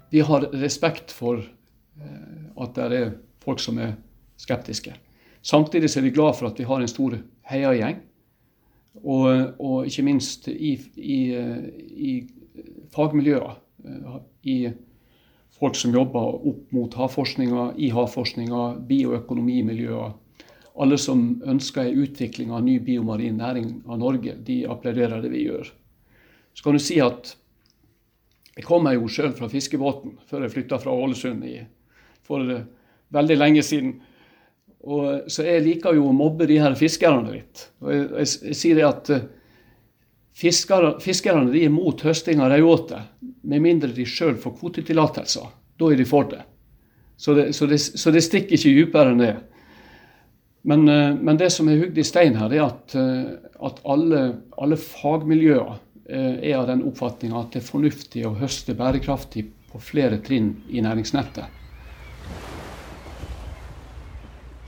Vi 0.09 0.21
har 0.25 0.45
respekt 0.61 1.11
for 1.13 1.41
eh, 1.41 2.45
at 2.57 2.77
det 2.77 3.01
er 3.01 3.09
folk 3.43 3.59
som 3.61 3.81
er 3.81 3.97
skeptiske. 4.37 4.93
Samtidig 5.41 5.89
er 5.97 6.05
vi 6.05 6.13
glad 6.13 6.37
for 6.37 6.51
at 6.51 6.59
vi 6.59 6.65
har 6.69 6.81
en 6.81 6.91
stor 6.91 7.17
heiagjeng 7.49 7.99
og, 9.03 9.55
og 9.59 9.87
ikke 9.87 10.05
minst 10.07 10.47
i, 10.51 10.75
i, 10.97 11.19
i 12.09 12.11
fagmiljøer. 12.95 13.55
I 14.47 14.57
folk 15.57 15.77
som 15.77 15.95
jobber 15.95 16.37
opp 16.49 16.71
mot 16.75 16.93
havforskninga, 16.97 17.71
i 17.77 17.89
havforskninga, 17.93 18.63
bioøkonomimiljøer. 18.89 20.15
Alle 20.77 20.97
som 21.01 21.41
ønsker 21.49 21.87
en 21.87 22.03
utvikling 22.03 22.53
av 22.53 22.61
ny 22.65 22.77
biomarin 22.85 23.39
næring 23.41 23.71
av 23.89 23.97
Norge, 24.01 24.35
de 24.45 24.61
applauderer 24.69 25.23
det 25.23 25.31
vi 25.33 25.47
gjør. 25.47 25.71
Så 26.53 26.65
kan 26.65 26.77
du 26.77 26.81
si 26.81 26.99
at 27.01 27.33
jeg 28.57 28.65
kommer 28.65 28.95
jo 28.95 29.09
sjøl 29.09 29.33
fra 29.37 29.49
fiskebåten 29.49 30.15
før 30.29 30.45
jeg 30.45 30.53
flytta 30.55 30.79
fra 30.81 30.93
Ålesund 30.93 31.43
i, 31.45 31.59
for 32.25 32.45
veldig 33.13 33.37
lenge 33.37 33.63
siden. 33.65 33.99
Og, 34.85 35.31
så 35.31 35.45
jeg 35.47 35.63
liker 35.65 35.97
jo 35.97 36.09
å 36.09 36.15
mobbe 36.15 36.47
de 36.49 36.59
her 36.61 36.75
fiskerne 36.77 37.31
litt. 37.33 37.67
Og 37.83 37.91
jeg, 37.91 38.05
jeg, 38.11 38.33
jeg 38.51 38.59
sier 38.59 38.77
det 38.77 38.85
at 38.87 39.11
fiskere, 40.37 40.93
fiskerne 41.03 41.49
de 41.51 41.65
er 41.65 41.73
mot 41.73 42.01
høsting 42.05 42.43
av 42.43 42.53
raudåte, 42.53 43.01
med 43.47 43.63
mindre 43.63 43.89
de 43.95 44.05
sjøl 44.07 44.37
får 44.39 44.55
kvotetillatelser. 44.59 45.49
Da 45.77 45.91
er 45.91 45.99
de 45.99 46.07
for 46.07 46.29
det. 46.29 46.43
Så 47.17 47.33
det, 47.33 47.49
så 47.57 47.65
det, 47.69 47.79
så 47.81 48.13
det 48.13 48.21
stikker 48.25 48.57
ikke 48.57 48.75
dypere 48.77 49.13
enn 49.13 49.23
det. 49.23 49.33
Men, 50.67 50.85
uh, 50.89 51.15
men, 51.15 51.37
det 51.39 51.49
som 51.55 51.69
er 51.71 51.81
hugd 51.81 51.97
i 51.97 52.05
stein 52.05 52.37
her, 52.37 52.53
er 52.53 52.65
at, 52.67 52.95
at 52.95 53.83
alle, 53.87 54.23
alle, 54.59 54.77
fagmiljøer 54.77 55.77
er 56.07 56.53
av 56.55 56.69
den 56.69 56.85
oppfatninga 56.87 57.41
at 57.41 57.55
det 57.55 57.59
er 57.59 57.67
fornuftig 57.67 58.21
å 58.23 58.35
høste 58.39 58.77
bærekraftig 58.79 59.41
på 59.67 59.81
flere 59.83 60.21
trinn 60.23 60.53
i 60.71 60.79
næringsnettet. 60.85 61.57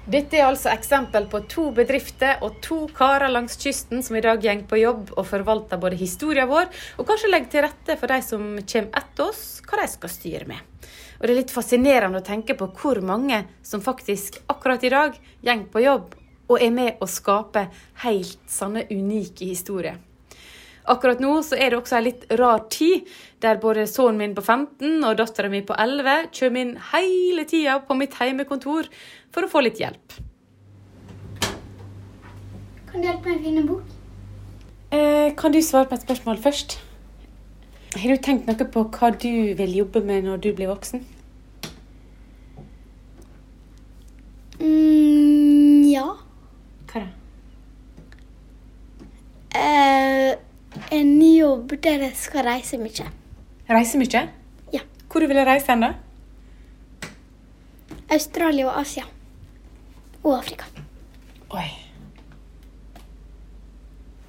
Dette 0.10 0.40
er 0.40 0.48
altså 0.48 0.72
eksempel 0.74 1.28
på 1.30 1.44
to 1.46 1.68
bedrifter 1.78 2.40
og 2.42 2.56
to 2.66 2.80
karer 2.98 3.30
langs 3.30 3.60
kysten 3.62 4.02
som 4.02 4.16
i 4.18 4.24
dag 4.26 4.42
går 4.42 4.64
på 4.72 4.80
jobb 4.80 5.12
og 5.14 5.28
forvalter 5.30 5.78
både 5.78 6.00
historien 6.00 6.50
vår, 6.50 6.66
og 6.98 7.06
kanskje 7.06 7.30
legger 7.30 7.52
til 7.52 7.64
rette 7.68 7.98
for 8.00 8.10
de 8.10 8.18
som 8.26 8.48
kommer 8.58 9.04
etter 9.04 9.28
oss, 9.28 9.44
hva 9.62 9.84
de 9.84 9.86
skal 9.92 10.14
styre 10.16 10.50
med. 10.50 10.90
Og 11.20 11.28
Det 11.28 11.36
er 11.36 11.40
litt 11.44 11.54
fascinerende 11.54 12.24
å 12.24 12.26
tenke 12.26 12.58
på 12.58 12.72
hvor 12.80 13.04
mange 13.06 13.44
som 13.62 13.86
faktisk 13.86 14.42
akkurat 14.50 14.84
i 14.88 14.94
dag 14.96 15.22
går 15.46 15.66
på 15.70 15.86
jobb 15.86 16.18
og 16.50 16.58
er 16.58 16.74
med 16.74 17.06
å 17.06 17.06
skape 17.06 17.68
helt 18.02 18.42
sanne 18.50 18.88
unike 18.90 19.46
historier. 19.46 20.02
Akkurat 20.90 21.22
nå 21.22 21.36
så 21.46 21.58
er 21.60 21.70
det 21.70 21.78
også 21.78 22.00
en 22.00 22.08
litt 22.08 22.24
rar 22.40 22.64
tid, 22.74 23.06
der 23.44 23.60
både 23.62 23.86
sønnen 23.88 24.18
min 24.24 24.34
på 24.38 24.42
15 24.42 25.04
og 25.06 25.20
dattera 25.20 25.52
mi 25.52 25.62
på 25.62 25.78
11 25.78 26.32
kommer 26.34 26.64
inn 26.64 26.74
hele 26.92 27.46
tida 27.50 27.78
på 27.86 27.98
mitt 28.00 28.18
heimekontor 28.18 28.90
for 29.30 29.46
å 29.46 29.52
få 29.52 29.62
litt 29.68 29.82
hjelp. 29.82 30.18
Kan 32.90 33.04
du 33.04 33.06
hjelpe 33.06 33.30
meg 33.30 33.38
å 33.38 33.44
finne 33.46 33.62
en 33.62 33.70
bok? 33.70 33.96
Eh, 34.90 35.30
kan 35.38 35.54
du 35.54 35.62
svare 35.62 35.86
på 35.86 36.00
et 36.00 36.08
spørsmål 36.08 36.42
først? 36.42 36.80
Har 37.94 38.10
du 38.10 38.22
tenkt 38.26 38.50
noe 38.50 38.66
på 38.74 38.88
hva 38.90 39.14
du 39.14 39.54
vil 39.58 39.78
jobbe 39.84 40.02
med 40.06 40.26
når 40.26 40.42
du 40.42 40.50
blir 40.58 40.70
voksen? 40.72 41.06
Mm, 44.58 45.86
ja. 45.90 46.08
Hva 46.90 47.06
da? 47.06 47.10
Eh, 49.60 50.49
en 50.92 51.22
jobb 51.22 51.74
der 51.84 52.06
jeg 52.08 52.16
skal 52.18 52.46
reise 52.48 52.80
mye. 52.82 53.10
Reise 53.70 54.00
mye? 54.02 54.24
Ja. 54.74 54.82
Hvor 55.10 55.22
du 55.22 55.30
vil 55.30 55.42
reise 55.46 55.72
hen, 55.72 55.86
da? 55.86 55.94
Australia 58.10 58.68
og 58.70 58.80
Asia. 58.82 59.06
Og 60.24 60.34
Afrika. 60.40 60.66
Oi. 61.54 61.68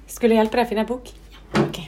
Skulle 0.07 0.35
jeg 0.35 0.43
hjelpe 0.43 0.59
deg 0.59 0.67
å 0.67 0.69
finne 0.69 0.85
en 0.85 0.91
bok? 0.91 1.11
Ja. 1.33 1.65
Ok. 1.65 1.81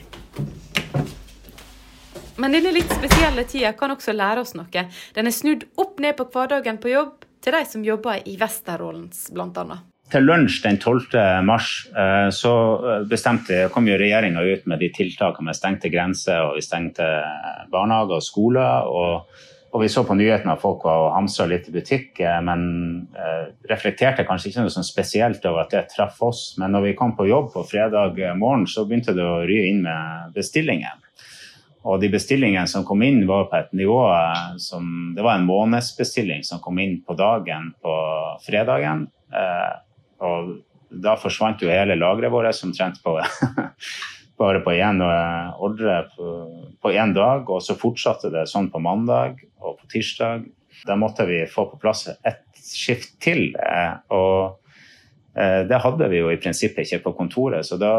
Men 2.42 2.56
denne 2.56 2.74
litt 2.74 2.90
spesielle 2.90 3.44
tida 3.46 3.70
kan 3.78 3.94
også 3.94 4.12
lære 4.12 4.42
oss 4.42 4.56
noe. 4.58 4.86
Den 5.14 5.30
er 5.30 5.34
snudd 5.34 5.68
opp 5.78 6.02
ned 6.02 6.18
på 6.18 6.26
hverdagen 6.34 6.82
på 6.82 6.90
jobb 6.90 7.22
til 7.44 7.54
de 7.54 7.62
som 7.68 7.84
jobber 7.86 8.24
i 8.26 8.34
Westerålens, 8.40 9.28
blant 9.30 9.58
annet. 9.62 9.93
Til 10.14 10.28
lunsj 10.28 10.60
den 10.62 10.76
12. 10.78 11.16
mars 11.42 11.88
eh, 11.90 12.28
så 12.30 12.52
bestemte, 13.10 13.64
kom 13.74 13.88
jo 13.90 13.96
regjeringa 13.98 14.44
ut 14.46 14.68
med 14.70 14.78
de 14.78 14.92
tiltakene 14.94 15.48
med 15.48 15.58
stengte 15.58 15.90
grenser, 15.90 16.44
og 16.46 16.54
vi 16.54 16.62
stengte 16.62 17.08
barnehager 17.72 18.20
og 18.20 18.22
skoler. 18.22 18.86
og 18.86 19.50
og 19.74 19.80
vi 19.82 19.88
så 19.90 20.04
på 20.06 20.14
nyhetene 20.14 20.52
at 20.54 20.60
folk 20.62 20.84
var 20.86 21.00
og 21.02 21.14
hamstra 21.16 21.48
litt 21.50 21.64
i 21.66 21.72
butikk, 21.74 22.20
eh, 22.22 22.36
men 22.46 22.60
eh, 23.18 23.48
reflekterte 23.66 24.22
kanskje 24.22 24.52
ikke 24.52 24.62
noe 24.62 24.70
sånn 24.70 24.86
spesielt 24.86 25.42
over 25.50 25.64
at 25.64 25.74
det 25.74 25.88
traff 25.90 26.20
oss. 26.22 26.42
Men 26.62 26.70
når 26.76 26.84
vi 26.84 26.92
kom 27.00 27.16
på 27.18 27.26
jobb 27.26 27.48
på 27.56 27.64
fredag 27.66 28.20
morgen, 28.38 28.68
så 28.70 28.84
begynte 28.86 29.16
det 29.16 29.24
å 29.26 29.40
ry 29.42 29.64
inn 29.72 29.82
med 29.82 30.30
bestillinger. 30.36 30.94
Og 31.90 31.98
de 32.00 32.12
bestillingene 32.12 32.70
som 32.70 32.86
kom 32.86 33.02
inn, 33.02 33.24
var 33.26 33.48
på 33.50 33.58
et 33.58 33.74
nivå 33.74 33.98
eh, 34.14 34.54
som 34.62 35.10
Det 35.16 35.26
var 35.26 35.40
en 35.40 35.48
månedsbestilling 35.50 36.46
som 36.46 36.62
kom 36.62 36.78
inn 36.78 37.00
på 37.02 37.18
dagen 37.18 37.72
på 37.82 37.96
fredagen. 38.46 39.08
Eh, 39.34 39.72
og 40.22 40.54
da 41.02 41.16
forsvant 41.18 41.62
jo 41.62 41.70
hele 41.72 41.96
lageret 41.98 42.32
vårt, 42.32 42.54
som 42.54 42.72
trente 42.74 43.02
på 43.02 43.16
bare 44.40 44.60
på 44.64 44.74
én 44.74 45.02
eh, 45.02 45.62
ordre 45.62 46.00
på 46.14 46.92
én 46.92 47.14
dag. 47.14 47.48
Og 47.50 47.62
så 47.62 47.78
fortsatte 47.78 48.32
det 48.34 48.46
sånn 48.50 48.70
på 48.72 48.82
mandag 48.82 49.42
og 49.60 49.78
på 49.80 49.90
tirsdag. 49.94 50.48
Da 50.88 50.98
måtte 50.98 51.26
vi 51.28 51.44
få 51.50 51.68
på 51.70 51.80
plass 51.82 52.08
ett 52.10 52.44
skift 52.64 53.16
til. 53.22 53.54
Eh, 53.54 53.94
og 54.14 54.58
eh, 55.38 55.62
det 55.68 55.82
hadde 55.84 56.10
vi 56.12 56.22
jo 56.22 56.32
i 56.32 56.40
prinsippet 56.40 56.86
ikke 56.86 57.06
på 57.08 57.16
kontoret. 57.22 57.66
Så 57.66 57.78
da 57.80 57.94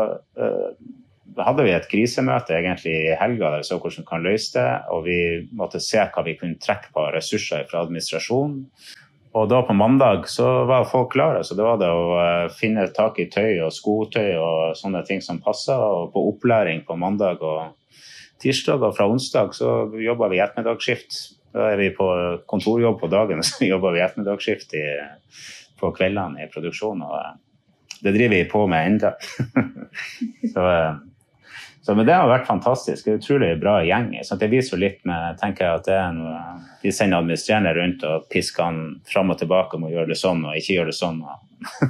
hadde 1.35 1.65
vi 1.65 1.73
et 1.75 1.87
krisemøte 1.91 2.55
egentlig 2.55 2.93
i 3.09 3.15
helga 3.19 3.49
der 3.49 3.63
vi 3.63 3.67
så 3.67 3.79
hvordan 3.79 4.03
vi 4.03 4.09
kan 4.11 4.27
løse 4.27 4.59
det. 4.59 4.69
Og 4.95 5.07
vi 5.07 5.19
måtte 5.55 5.83
se 5.83 6.03
hva 6.03 6.27
vi 6.27 6.37
kunne 6.39 6.59
trekke 6.61 6.93
på 6.95 7.09
ressurser 7.15 7.67
fra 7.71 7.83
administrasjonen. 7.87 8.65
Og 9.35 9.49
da 9.51 9.59
på 9.67 9.73
mandag 9.75 10.29
så 10.31 10.47
var 10.69 10.87
folk 10.87 11.11
klare. 11.11 11.43
Så 11.43 11.57
det 11.57 11.65
var 11.65 11.79
det 11.81 11.89
å 11.91 12.03
eh, 12.21 12.51
finne 12.55 12.87
tak 12.95 13.19
i 13.19 13.27
tøy 13.31 13.65
og 13.65 13.73
skotøy 13.75 14.35
og 14.39 14.77
sånne 14.79 15.03
ting 15.07 15.19
som 15.23 15.41
passer. 15.43 15.75
Og 15.75 16.13
på 16.13 16.23
opplæring 16.31 16.85
på 16.87 16.95
mandag 16.99 17.43
og 17.43 17.75
tirsdag. 18.43 18.79
Og 18.79 18.95
fra 18.95 19.09
onsdag 19.11 19.51
så 19.57 19.73
jobber 19.99 20.31
vi 20.31 20.39
ettermiddagsskift. 20.43 21.19
Da 21.55 21.71
er 21.71 21.79
vi 21.79 21.91
på 21.95 22.07
kontorjobb 22.47 23.01
på 23.03 23.11
dagen, 23.11 23.43
så 23.47 23.67
jobber 23.67 23.95
vi 23.95 24.03
ettermiddagsskift 24.05 24.77
på 25.79 25.91
kveldene 25.95 26.45
i 26.45 26.51
produksjon. 26.53 27.03
Og 27.03 27.19
eh, 27.19 27.35
det 28.05 28.15
driver 28.15 28.37
vi 28.37 28.47
på 28.55 28.63
med 28.71 28.93
ennå. 28.93 29.11
så, 30.53 30.69
eh, 30.69 30.95
Så, 31.85 31.93
men 31.93 32.07
det 32.07 32.15
har 32.17 32.25
vært 32.25 32.47
fantastisk. 32.47 33.05
Det 33.05 33.11
er 33.11 33.19
utrolig 33.19 33.51
bra 33.61 33.75
gjeng. 33.85 34.07
Så 34.25 34.39
det 34.41 34.49
viser 34.49 34.79
litt 34.81 35.03
med 35.05 35.37
tenker 35.37 35.67
jeg 35.67 35.81
at 35.81 35.85
det 35.85 35.97
er 35.99 36.15
noe, 36.17 36.39
De 36.81 36.93
sender 36.93 37.21
administrerende 37.21 37.73
rundt 37.77 38.05
og 38.09 38.23
pisker 38.33 38.65
han 38.65 38.79
fram 39.05 39.29
og 39.33 39.37
tilbake 39.37 39.77
om 39.77 39.85
å 39.85 39.91
gjøre 39.91 40.09
det 40.09 40.17
sånn 40.17 40.41
og 40.47 40.57
ikke 40.57 40.79
gjøre 40.79 40.89
det 40.89 40.97
sånn. 40.97 41.19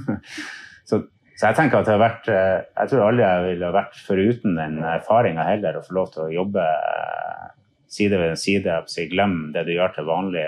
så, 0.90 1.00
så, 1.00 1.46
jeg 1.46 1.56
tenker 1.56 1.80
at 1.80 1.88
det 1.88 1.94
har 1.96 2.02
vært 2.04 2.28
eh, 2.32 2.58
Jeg 2.82 2.92
tror 2.92 3.06
alle 3.06 3.30
ville 3.46 3.72
vært 3.78 4.02
foruten 4.10 4.60
den 4.60 4.82
erfaringa 4.84 5.48
heller, 5.48 5.80
å 5.80 5.86
få 5.88 5.96
lov 5.96 6.12
til 6.12 6.26
å 6.26 6.34
jobbe 6.42 6.68
eh, 6.68 7.48
side 7.96 8.20
ved 8.20 8.36
side. 8.42 8.76
Glem 9.16 9.38
det 9.56 9.64
du 9.70 9.78
gjør 9.78 9.96
til 9.96 10.12
vanlig. 10.12 10.44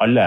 alle, 0.00 0.26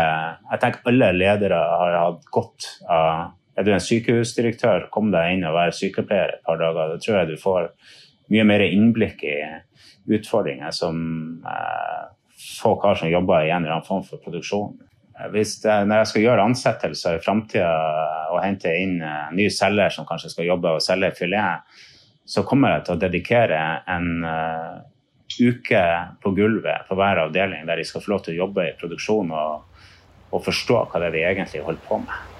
jeg 0.51 0.61
tenker 0.61 0.93
alle 0.93 1.09
ledere 1.17 1.63
har 1.81 1.97
hatt 2.03 2.29
godt 2.29 2.69
av 2.85 3.31
Er 3.57 3.65
du 3.65 3.73
en 3.73 3.81
sykehusdirektør, 3.85 4.87
kom 4.93 5.11
deg 5.13 5.35
inn 5.35 5.43
og 5.45 5.53
vær 5.53 5.73
sykepleier 5.77 6.31
et 6.37 6.45
par 6.45 6.57
dager. 6.57 6.93
Da 6.93 7.01
tror 7.01 7.19
jeg 7.19 7.33
du 7.33 7.35
får 7.41 7.67
mye 8.33 8.45
mer 8.47 8.65
innblikk 8.65 9.23
i 9.29 9.37
utfordringer 10.13 10.73
som 10.75 10.97
eh, 11.45 12.01
folk 12.61 12.83
har 12.83 12.99
som 12.99 13.11
jobber 13.11 13.45
i 13.45 13.51
en 13.51 13.63
eller 13.63 13.77
annen 13.77 13.87
form 13.87 14.03
for 14.07 14.21
produksjon. 14.23 14.73
Hvis 15.31 15.59
det, 15.61 15.73
når 15.87 16.01
jeg 16.01 16.09
skal 16.09 16.23
gjøre 16.25 16.45
ansettelser 16.49 17.17
i 17.17 17.21
framtida 17.23 17.73
og 18.33 18.39
hente 18.41 18.71
inn 18.81 18.95
uh, 18.97 19.29
ny 19.35 19.45
selger 19.53 19.93
som 19.93 20.07
kanskje 20.09 20.31
skal 20.33 20.47
jobbe 20.47 20.71
og 20.73 20.81
selge 20.81 21.11
filet, 21.19 21.77
så 22.25 22.41
kommer 22.47 22.73
jeg 22.73 22.87
til 22.87 22.95
å 22.95 23.01
dedikere 23.03 23.61
en 23.93 24.09
uh, 24.25 24.81
uke 25.37 25.83
på 26.23 26.33
gulvet 26.33 26.89
på 26.89 26.97
hver 26.97 27.21
avdeling 27.27 27.69
der 27.69 27.79
de 27.79 27.85
skal 27.87 28.01
få 28.03 28.15
lov 28.15 28.25
til 28.25 28.33
å 28.33 28.41
jobbe 28.41 28.67
i 28.71 28.75
produksjon 28.79 29.31
og, 29.37 29.81
og 30.33 30.45
forstå 30.49 30.81
hva 30.89 31.03
det 31.03 31.11
er 31.11 31.17
vi 31.19 31.25
egentlig 31.29 31.65
holder 31.67 31.85
på 31.87 32.01
med. 32.03 32.32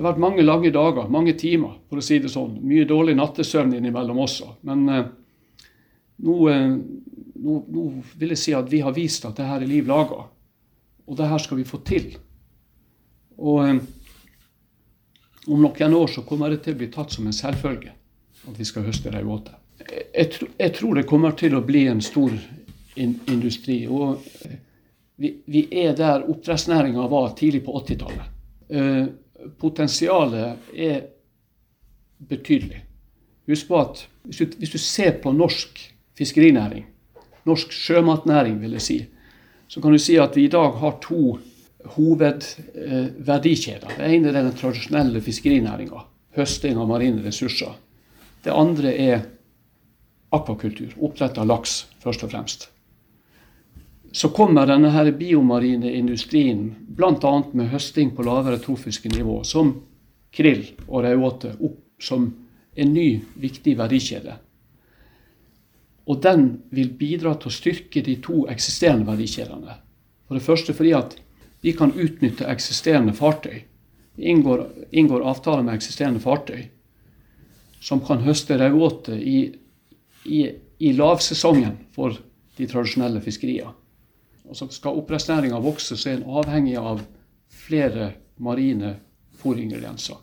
Det 0.00 0.06
har 0.06 0.14
vært 0.14 0.20
mange 0.22 0.42
lange 0.46 0.70
dager, 0.72 1.08
mange 1.12 1.34
timer, 1.36 1.74
for 1.90 2.00
å 2.00 2.02
si 2.04 2.16
det 2.24 2.30
sånn. 2.32 2.54
Mye 2.64 2.86
dårlig 2.88 3.12
nattesøvn 3.18 3.74
innimellom 3.76 4.22
også. 4.24 4.46
Men 4.64 4.86
eh, 4.88 5.02
nå, 6.24 6.36
eh, 6.48 6.70
nå, 7.44 7.56
nå, 7.68 7.84
vil 8.16 8.32
jeg 8.32 8.40
si 8.40 8.54
at 8.56 8.72
vi 8.72 8.80
har 8.80 8.96
vist 8.96 9.28
at 9.28 9.36
det 9.36 9.50
her 9.50 9.60
er 9.60 9.68
liv 9.68 9.92
laga. 9.92 10.22
Og 11.04 11.20
det 11.20 11.28
her 11.28 11.44
skal 11.44 11.60
vi 11.60 11.68
få 11.68 11.82
til. 11.84 12.08
Og 13.44 13.60
eh, 13.66 13.84
om 15.52 15.68
noen 15.68 16.00
år 16.00 16.16
så 16.16 16.24
kommer 16.24 16.48
det 16.48 16.62
til 16.64 16.78
å 16.78 16.80
bli 16.80 16.88
tatt 16.96 17.12
som 17.12 17.28
en 17.28 17.36
selvfølge 17.36 17.92
at 18.48 18.56
vi 18.56 18.72
skal 18.72 18.88
høste 18.88 19.12
raudåte. 19.12 19.52
Jeg, 19.84 20.32
jeg, 20.48 20.76
tror 20.80 20.96
det 20.96 21.08
kommer 21.12 21.36
til 21.36 21.60
å 21.60 21.64
bli 21.68 21.90
en 21.92 22.00
stor 22.00 22.32
in, 22.96 23.18
industri. 23.28 23.82
Og 23.84 24.16
eh, 24.48 24.60
vi, 25.20 25.36
vi 25.44 25.68
er 25.84 25.92
der 25.92 26.24
oppdrettsnæringa 26.24 27.04
var 27.12 27.34
tidlig 27.36 27.66
på 27.68 27.82
80-tallet. 27.84 28.38
Eh, 28.72 29.10
potensialet 29.58 30.70
er 30.74 31.02
betydelig. 32.28 32.84
Husk 33.50 33.68
på 33.68 33.78
at 33.80 34.02
hvis 34.22 34.38
du, 34.38 34.56
hvis 34.60 34.74
du, 34.74 34.78
ser 34.78 35.16
på 35.22 35.32
norsk 35.32 35.80
fiskerinæring, 36.18 36.84
norsk 37.48 37.72
sjømatnæring, 37.72 38.60
vil 38.60 38.76
jeg 38.76 38.84
si, 38.84 38.98
så 39.68 39.80
kan 39.80 39.92
du 39.92 39.98
si 39.98 40.18
at 40.20 40.36
vi 40.36 40.44
i 40.44 40.52
dag 40.52 40.76
har 40.78 40.98
to 41.02 41.38
hovedverdikjeder. 41.96 43.96
Det 43.96 44.06
ene 44.06 44.28
er 44.28 44.42
den 44.42 44.56
tradisjonelle 44.56 45.22
fiskerinæringa, 45.24 46.04
høsting 46.36 46.78
av 46.78 46.90
marine 46.90 47.24
ressurser. 47.24 47.72
Det 48.44 48.52
andre 48.52 48.92
er 48.92 49.24
akvakultur, 50.30 50.92
oppdrett 51.00 51.40
av 51.40 51.48
laks, 51.48 51.86
først 52.02 52.26
og 52.26 52.34
fremst. 52.34 52.68
Så 54.12 54.28
kommer 54.34 54.66
denne 54.66 54.90
her 54.90 55.10
biomarine 55.14 55.92
industrien 55.94 56.72
bl.a. 56.90 57.32
med 57.52 57.70
høsting 57.70 58.12
på 58.16 58.26
lavere 58.26 58.58
trofiske 58.62 59.10
nivå, 59.12 59.40
som 59.44 59.76
krill 60.34 60.64
og 60.88 61.04
raudåte, 61.06 61.54
opp 61.62 62.02
som 62.02 62.28
en 62.74 62.94
ny, 62.94 63.20
viktig 63.38 63.76
verdikjede. 63.78 64.36
Og 66.10 66.20
den 66.24 66.46
vil 66.74 66.90
bidra 66.98 67.36
til 67.38 67.50
å 67.50 67.54
styrke 67.54 68.02
de 68.02 68.16
to 68.24 68.44
eksisterende 68.50 69.06
verdikjedene. 69.06 69.76
For 70.26 70.38
det 70.38 70.46
første 70.46 70.74
fordi 70.74 70.94
at 70.96 71.16
vi 71.60 71.74
kan 71.76 71.92
utnytte 71.92 72.48
eksisterende 72.48 73.12
fartøy. 73.14 73.62
Vi 74.16 74.30
inngår, 74.32 74.64
inngår 74.90 75.26
avtaler 75.28 75.62
med 75.66 75.76
eksisterende 75.76 76.22
fartøy 76.22 76.64
som 77.80 78.02
kan 78.04 78.24
høste 78.24 78.58
raudåte 78.60 79.16
i, 79.16 79.38
i, 80.24 80.40
i, 80.78 80.92
lavsesongen 80.92 81.78
for 81.94 82.16
de 82.58 82.66
tradisjonelle 82.68 83.22
fiskeriene. 83.24 83.72
Og 84.48 84.56
så 84.56 84.68
skal 84.72 84.98
oppdrettsnæringa 85.00 85.60
vokse, 85.62 85.96
så 85.96 86.10
er 86.10 86.18
en 86.18 86.40
avhengig 86.40 86.76
av 86.78 87.02
flere 87.50 88.12
marine 88.36 88.96
fôringredienser. 89.42 90.16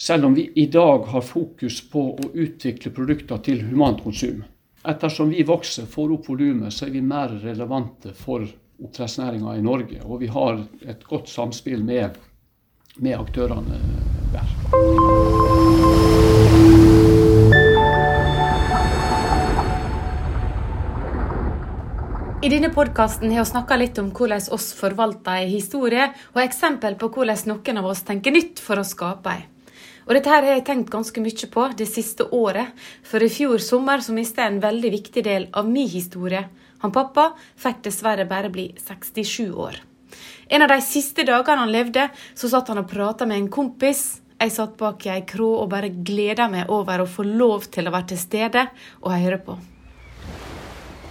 Selv 0.00 0.24
om 0.24 0.34
vi 0.34 0.52
i 0.54 0.66
dag 0.66 1.04
har 1.12 1.20
fokus 1.20 1.80
på 1.90 2.06
å 2.14 2.30
utvikle 2.32 2.92
produkter 2.96 3.42
til 3.44 3.64
humant 3.68 4.00
konsum. 4.04 4.44
Ettersom 4.88 5.34
vi 5.34 5.44
vokser, 5.44 5.84
får 5.84 6.14
opp 6.16 6.30
volumet, 6.30 6.72
så 6.72 6.86
er 6.86 6.94
vi 6.94 7.02
mer 7.04 7.34
relevante 7.42 8.14
for 8.16 8.46
oppdrettsnæringa 8.80 9.58
i 9.58 9.64
Norge. 9.64 10.00
Og 10.04 10.22
vi 10.22 10.30
har 10.32 10.62
et 10.88 11.04
godt 11.04 11.28
samspill 11.28 11.84
med, 11.84 12.16
med 12.96 13.18
aktørene 13.18 14.19
I 22.40 22.48
denne 22.48 22.70
podkasten 22.72 23.28
har 23.34 23.44
vi 23.44 23.50
snakka 23.50 23.76
litt 23.76 23.98
om 24.00 24.06
hvordan 24.16 24.46
oss 24.56 24.70
forvalter 24.72 25.42
en 25.42 25.50
historie, 25.50 26.06
og 26.32 26.38
eksempel 26.40 26.94
på 26.96 27.10
hvordan 27.12 27.50
noen 27.50 27.80
av 27.82 27.88
oss 27.90 27.98
tenker 28.08 28.32
nytt 28.32 28.62
for 28.64 28.80
å 28.80 28.84
skape 28.86 29.34
ei. 29.34 29.42
Og 30.06 30.14
dette 30.16 30.30
her 30.32 30.46
har 30.46 30.54
jeg 30.56 30.64
tenkt 30.64 30.88
ganske 30.88 31.20
mye 31.20 31.48
på 31.52 31.66
det 31.76 31.84
siste 31.90 32.24
året, 32.32 32.70
for 33.04 33.20
i 33.20 33.28
fjor 33.28 33.60
sommer 33.60 34.00
så 34.00 34.14
mista 34.16 34.46
jeg 34.46 34.54
en 34.54 34.62
veldig 34.62 34.92
viktig 34.94 35.24
del 35.26 35.44
av 35.52 35.68
min 35.68 35.90
historie. 35.92 36.40
Han 36.80 36.94
pappa 36.96 37.26
fikk 37.60 37.82
dessverre 37.90 38.24
bare 38.30 38.48
bli 38.48 38.70
67 38.86 39.52
år. 39.52 39.76
En 40.48 40.64
av 40.64 40.72
de 40.72 40.78
siste 40.80 41.26
dagene 41.28 41.66
han 41.66 41.74
levde, 41.74 42.06
så 42.32 42.48
satt 42.48 42.72
han 42.72 42.80
og 42.80 42.88
prata 42.88 43.28
med 43.28 43.36
en 43.36 43.50
kompis. 43.52 44.22
Jeg 44.40 44.54
satt 44.56 44.80
bak 44.80 45.04
i 45.04 45.12
ei 45.12 45.26
krå 45.28 45.50
og 45.58 45.68
bare 45.76 45.92
gleda 45.92 46.48
meg 46.48 46.72
over 46.72 47.04
å 47.04 47.10
få 47.18 47.28
lov 47.28 47.68
til 47.68 47.84
å 47.84 47.92
være 47.92 48.14
til 48.14 48.22
stede 48.24 48.64
og 49.02 49.12
høre 49.12 49.42
på. 49.44 49.58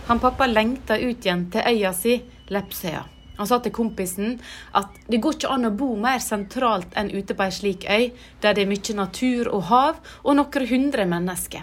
Han 0.10 0.20
pappa 0.20 0.48
lengta 0.48 0.98
ut 0.98 1.22
igjen 1.22 1.44
til 1.54 1.62
øya 1.70 1.92
si, 1.94 2.16
Lepsøya. 2.50 3.04
Han 3.38 3.48
sa 3.48 3.60
til 3.62 3.72
kompisen 3.72 4.40
at 4.74 4.96
det 5.06 5.20
går 5.22 5.36
ikke 5.38 5.52
an 5.54 5.70
å 5.70 5.72
bo 5.78 5.92
mer 6.02 6.18
sentralt 6.24 6.96
enn 6.98 7.12
ute 7.14 7.36
på 7.38 7.46
ei 7.46 7.54
slik 7.54 7.86
øy, 7.86 8.08
der 8.42 8.58
det 8.58 8.64
er 8.66 8.72
mye 8.72 8.96
natur 8.98 9.52
og 9.54 9.68
hav 9.70 10.00
og 10.24 10.40
noen 10.40 10.66
hundre 10.72 11.06
mennesker. 11.14 11.62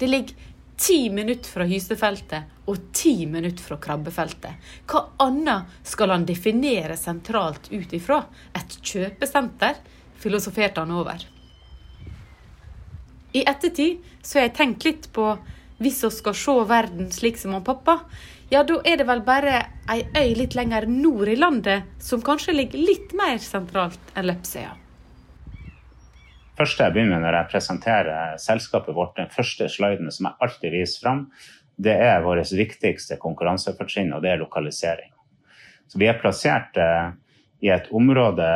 Det 0.00 0.08
ligger 0.08 0.48
ti 0.80 1.10
minutter 1.12 1.52
fra 1.52 1.68
hysefeltet 1.68 2.64
og 2.72 2.88
ti 2.96 3.26
minutter 3.28 3.62
fra 3.68 3.76
krabbefeltet. 3.76 4.64
Hva 4.88 5.04
annet 5.26 5.76
skal 5.84 6.16
han 6.16 6.24
definere 6.24 6.96
sentralt 6.96 7.68
ut 7.68 7.92
ifra? 7.92 8.22
Et 8.56 8.78
kjøpesenter? 8.80 9.76
filosoferte 10.24 10.80
han 10.80 10.96
over. 10.96 11.20
I 13.36 13.44
ettertid 13.44 14.00
så 14.22 14.38
har 14.38 14.48
jeg 14.48 14.56
tenkt 14.56 14.86
litt 14.88 15.10
på 15.12 15.34
hvis 15.82 16.04
vi 16.04 16.10
skal 16.14 16.36
se 16.38 16.54
verden 16.68 17.10
slik 17.12 17.38
som 17.40 17.56
han 17.56 17.64
pappa, 17.66 18.00
ja, 18.52 18.62
da 18.62 18.76
er 18.86 19.00
det 19.00 19.06
vel 19.08 19.22
bare 19.26 19.56
ei 19.90 20.04
øy 20.14 20.34
litt 20.38 20.54
lenger 20.54 20.86
nord 20.90 21.28
i 21.32 21.36
landet 21.38 21.88
som 22.02 22.22
kanskje 22.22 22.54
ligger 22.54 22.78
litt 22.78 23.14
mer 23.16 23.40
sentralt 23.42 24.14
enn 24.14 24.28
Lepsøya. 24.28 24.74
første 26.54 26.84
jeg 26.84 26.94
begynner 26.94 27.18
med 27.18 27.26
når 27.26 27.38
jeg 27.40 27.50
presenterer 27.50 28.38
selskapet 28.38 28.94
vårt, 28.94 29.16
den 29.16 29.32
første 29.32 29.68
sliden 29.68 30.12
som 30.14 30.28
jeg 30.28 30.38
alltid 30.46 30.76
viser 30.76 31.02
fram, 31.02 31.26
det 31.76 31.96
er 31.98 32.22
vårt 32.22 32.52
viktigste 32.54 33.16
konkurransefortrinn, 33.18 34.12
og 34.14 34.22
det 34.22 34.30
er 34.30 34.42
lokalisering. 34.42 35.10
Så 35.90 35.98
vi 35.98 36.06
er 36.06 36.20
plassert 36.20 36.78
eh, 36.78 37.10
i 37.66 37.72
et 37.74 37.90
område, 37.90 38.46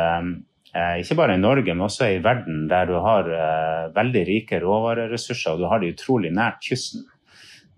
ikke 0.69 1.15
bare 1.17 1.35
i 1.37 1.41
Norge, 1.41 1.73
men 1.73 1.87
også 1.87 2.11
i 2.13 2.19
verden, 2.23 2.67
der 2.69 2.85
du 2.85 2.99
har 3.01 3.29
eh, 3.33 3.85
veldig 3.95 4.25
rike 4.27 4.59
råvareressurser, 4.61 5.55
og 5.55 5.63
du 5.63 5.69
har 5.71 5.81
det 5.81 5.95
utrolig 5.95 6.29
nært 6.35 6.61
kysten. 6.65 7.07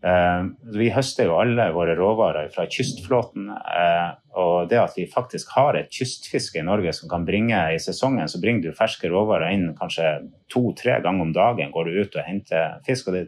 Eh, 0.01 0.43
vi 0.73 0.89
høster 0.89 1.27
jo 1.29 1.37
alle 1.37 1.67
våre 1.75 1.93
råvarer 1.97 2.49
fra 2.53 2.65
kystflåten. 2.65 3.51
Eh, 3.53 4.09
og 4.41 4.69
det 4.71 4.79
at 4.81 4.97
vi 4.97 5.05
faktisk 5.09 5.53
har 5.55 5.77
et 5.77 5.91
kystfiske 5.93 6.59
i 6.59 6.65
Norge 6.65 6.93
som 6.97 7.09
kan 7.11 7.25
bringe 7.27 7.59
i 7.75 7.79
sesongen, 7.81 8.29
så 8.31 8.41
bringer 8.41 8.65
du 8.65 8.77
ferske 8.77 9.11
råvarer 9.11 9.53
inn 9.53 9.71
kanskje 9.77 10.15
to-tre 10.51 10.99
ganger 11.05 11.27
om 11.27 11.33
dagen 11.35 11.73
går 11.73 11.89
du 11.89 11.99
ut 12.01 12.15
og 12.17 12.25
henter 12.25 12.79
fisk. 12.87 13.11
og 13.11 13.19
det, 13.19 13.25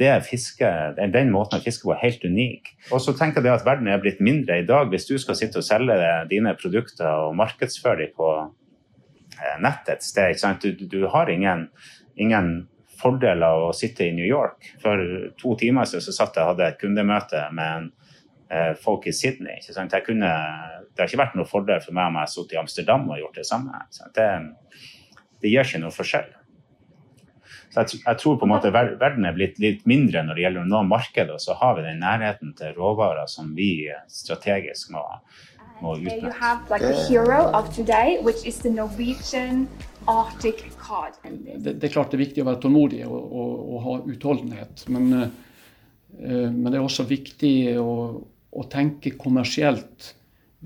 det 0.00 0.14
fiske, 0.24 0.66
Den 0.96 1.30
måten 1.30 1.60
å 1.60 1.62
fiske 1.62 1.86
på 1.86 1.92
er 1.94 2.02
helt 2.02 2.24
unik. 2.24 2.72
Og 2.90 3.02
så 3.04 3.14
tenker 3.14 3.44
jeg 3.44 3.60
at 3.60 3.66
verden 3.66 3.88
er 3.88 4.00
blitt 4.02 4.20
mindre 4.20 4.58
i 4.58 4.66
dag. 4.66 4.88
Hvis 4.88 5.06
du 5.06 5.18
skal 5.18 5.36
sitte 5.36 5.60
og 5.60 5.66
selge 5.66 5.94
dine 6.30 6.56
produkter 6.56 7.28
og 7.28 7.36
markedsføre 7.36 8.06
dem 8.06 8.16
på 8.16 8.32
eh, 8.40 8.48
nett 9.62 9.88
et 9.88 10.04
sted, 10.04 10.36
du, 10.62 10.86
du, 10.86 11.06
har 11.08 11.30
ingen, 11.30 11.68
ingen 12.16 12.68
av 13.00 13.68
å 13.68 13.72
sitte 13.72 14.04
i 14.04 14.12
New 14.12 14.26
York. 14.26 14.74
For 14.82 15.00
to 15.40 15.54
timer 15.60 15.88
siden 15.88 16.04
så 16.04 16.12
satt 16.12 16.36
jeg 16.36 16.44
og 16.44 16.54
hadde 16.54 16.68
et 16.68 16.80
kundemøte 16.80 17.46
med 17.56 17.76
en, 17.76 17.86
eh, 18.50 18.74
folk 18.76 19.06
i 19.06 19.12
Sydney. 19.12 19.60
Kunne, 20.04 20.32
det 20.90 21.00
har 21.00 21.08
ikke 21.08 21.22
vært 21.22 21.38
noe 21.38 21.48
fordel 21.48 21.80
for 21.80 21.96
meg 21.96 22.10
om 22.10 22.18
jeg 22.18 22.26
hadde 22.26 22.34
sittet 22.34 22.56
i 22.56 22.60
Amsterdam 22.60 23.08
og 23.08 23.22
gjort 23.22 23.40
det 23.40 23.46
samme. 23.48 23.80
Det, 24.14 24.28
det 25.40 25.54
gjør 25.54 25.70
ikke 25.70 25.82
noe 25.86 25.96
forskjell. 25.96 26.30
Så 27.70 27.84
jeg, 27.84 28.00
jeg, 28.02 28.18
tror 28.18 28.38
på 28.38 28.46
en 28.48 28.50
måte 28.50 28.72
verden 28.74 29.26
er 29.28 29.34
blitt 29.36 29.60
litt 29.62 29.84
mindre 29.86 30.24
når 30.26 30.36
det 30.36 30.44
gjelder 30.44 30.88
markedet, 30.90 31.36
og 31.36 31.42
så 31.42 31.54
har 31.60 31.76
vi 31.78 31.86
den 31.86 32.02
nærheten 32.02 32.52
til 32.58 32.74
råvarer 32.74 33.30
som 33.30 33.52
vi 33.54 33.86
strategisk 34.10 34.90
må, 34.94 35.04
må. 35.82 35.96
You 35.98 36.32
have 36.40 36.68
like 36.70 36.84
the 36.84 36.96
hero 37.08 37.50
of 37.52 37.74
today, 37.74 38.18
which 38.22 38.46
is 38.46 38.58
the 38.58 38.70
Norwegian 38.70 39.68
Arctic 40.06 40.64
cod. 40.78 41.18
Det, 41.22 41.72
det, 41.72 41.84
er 41.86 41.92
klart 41.92 42.12
det 42.12 42.18
er 42.18 42.24
viktig 42.24 42.44
å 42.44 42.48
være 42.48 42.62
tålmodig 42.64 43.02
og, 43.06 43.18
og, 43.20 43.52
og 43.60 43.84
ha 43.84 43.96
utholdenhet. 44.12 44.86
Men, 44.92 45.12
uh, 45.12 46.48
men, 46.50 46.70
det 46.70 46.78
er 46.78 46.86
også 46.86 47.06
viktig 47.08 47.54
å, 47.80 47.92
å, 48.50 48.64
tenke 48.72 49.14
kommersielt. 49.20 50.14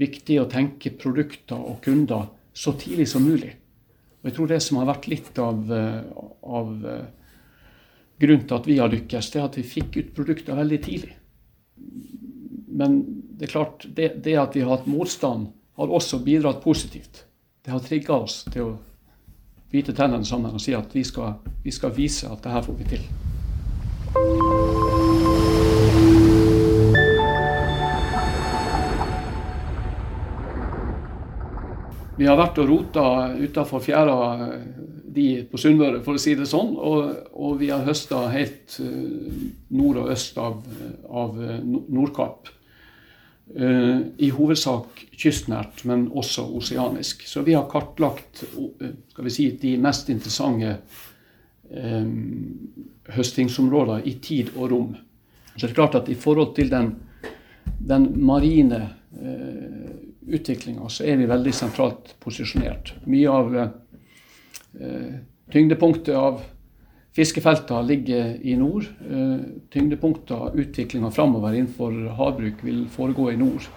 Viktig 0.00 0.40
å 0.42 0.48
tenke 0.50 0.94
produkter 0.98 1.58
og 1.58 1.82
kunder 1.84 2.30
så 2.54 2.74
tidlig 2.78 3.08
som 3.10 3.26
mulig. 3.26 3.52
Og 4.22 4.30
jeg 4.30 4.36
tror 4.38 4.50
det 4.50 4.62
som 4.64 4.80
har 4.80 4.88
vært 4.88 5.06
litt 5.10 5.38
av, 5.42 5.58
eh, 5.74 6.22
av 6.48 6.70
uh, 6.88 7.34
grunnen 8.22 8.46
til 8.48 8.56
at 8.56 8.68
vi 8.70 8.78
har 8.80 8.90
lykkes, 8.90 9.28
det 9.34 9.40
er 9.40 9.46
at 9.50 9.58
vi 9.58 9.66
fikk 9.68 9.98
ut 9.98 10.14
produkter 10.16 10.56
veldig 10.56 10.78
tidlig. 10.86 11.12
Men 12.74 12.96
det 13.38 13.48
er 13.48 13.50
klart, 13.50 13.86
det, 13.96 14.08
det 14.24 14.36
at 14.38 14.56
vi 14.56 14.62
har 14.62 14.76
hatt 14.76 14.86
motstand, 14.86 15.48
har 15.74 15.90
også 15.90 16.20
bidratt 16.22 16.62
positivt. 16.62 17.24
Det 17.64 17.72
har 17.72 17.82
trigga 17.82 18.14
oss 18.14 18.44
til 18.52 18.62
å 18.62 18.72
bite 19.72 19.94
tennene 19.96 20.26
sammen 20.28 20.54
og 20.54 20.62
si 20.62 20.74
at 20.76 20.92
vi 20.94 21.02
skal, 21.04 21.40
vi 21.64 21.72
skal 21.74 21.94
vise 21.96 22.30
at 22.30 22.44
det 22.44 22.52
her 22.54 22.62
får 22.62 22.78
vi 22.78 22.90
til. 22.94 23.06
Vi 32.14 32.28
har 32.30 32.38
vært 32.38 32.60
og 32.62 32.68
rota 32.70 33.06
utafor 33.34 33.82
fjæra 33.82 34.18
de 35.14 35.28
på 35.50 35.58
Sunnmøre, 35.58 36.04
for 36.06 36.14
å 36.14 36.22
si 36.22 36.36
det 36.38 36.46
sånn. 36.46 36.76
Og, 36.78 37.10
og 37.34 37.56
vi 37.58 37.72
har 37.74 37.82
høsta 37.86 38.28
helt 38.30 38.78
eh, 38.82 39.40
nord 39.74 40.04
og 40.04 40.12
øst 40.14 40.38
av, 40.38 40.60
av 41.10 41.34
Nordkapp. 41.66 42.54
Eh, 43.52 43.98
I 44.16 44.30
hovedsak 44.32 45.02
kystnært, 45.20 45.82
men 45.84 46.06
også 46.16 46.46
oseanisk. 46.56 47.26
Så 47.28 47.42
vi 47.44 47.52
har 47.54 47.68
kartlagt 47.70 48.44
eh, 48.80 48.94
vi 49.20 49.32
si, 49.32 49.50
de 49.60 49.74
mest 49.78 50.08
interessante 50.08 50.78
eh, 51.70 52.06
høstingsområder 53.14 54.08
i 54.08 54.16
tid 54.24 54.54
og 54.56 54.70
rom. 54.72 54.94
Så 55.54 55.66
det 55.66 55.74
er 55.74 55.76
klart 55.76 55.98
at 56.00 56.08
i 56.08 56.16
forhold 56.18 56.54
til 56.56 56.72
den, 56.72 56.94
den 57.78 58.08
marine 58.24 58.80
eh, 59.20 59.92
utviklinga, 60.24 60.88
så 60.88 61.04
er 61.04 61.20
vi 61.20 61.28
veldig 61.28 61.52
sentralt 61.54 62.14
posisjonert. 62.24 62.94
Mye 63.12 63.28
av 63.28 63.58
eh, 63.60 65.14
tyngdepunktet 65.52 66.16
av 66.16 66.40
Fiskefeltene 67.14 67.86
ligger 67.86 68.34
i 68.42 68.56
nord. 68.58 68.88
Eh, 69.10 69.38
tyngdepunktet 69.70 70.34
av 70.34 70.58
utviklinga 70.58 71.12
framover 71.14 71.54
innenfor 71.54 71.94
havbruk 72.18 72.64
vil 72.66 72.86
foregå 72.90 73.28
i 73.30 73.36
nord. 73.38 73.68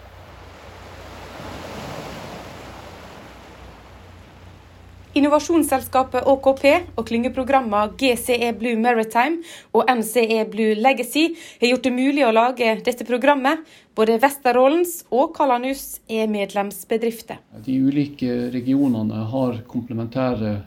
Innovasjonsselskapet 5.17 6.27
ÅKP 6.29 6.65
og 6.97 7.05
klyngeprogrammene 7.09 7.93
GCE 7.97 8.51
Blue 8.57 8.77
Maritime 8.77 9.41
og 9.73 9.85
NCE 9.89 10.43
Blue 10.51 10.75
Legacy 10.77 11.31
har 11.61 11.71
gjort 11.71 11.87
det 11.87 11.93
mulig 11.93 12.25
å 12.25 12.33
lage 12.33 12.73
dette 12.85 13.05
programmet. 13.05 13.63
Både 13.97 14.19
Vesterålens 14.21 14.99
og 15.09 15.33
Kalanus 15.37 15.99
er 16.09 16.29
medlemsbedrifter. 16.29 17.41
De 17.65 17.77
ulike 17.85 18.49
regionene 18.53 19.25
har 19.31 19.61
komplementære 19.69 20.57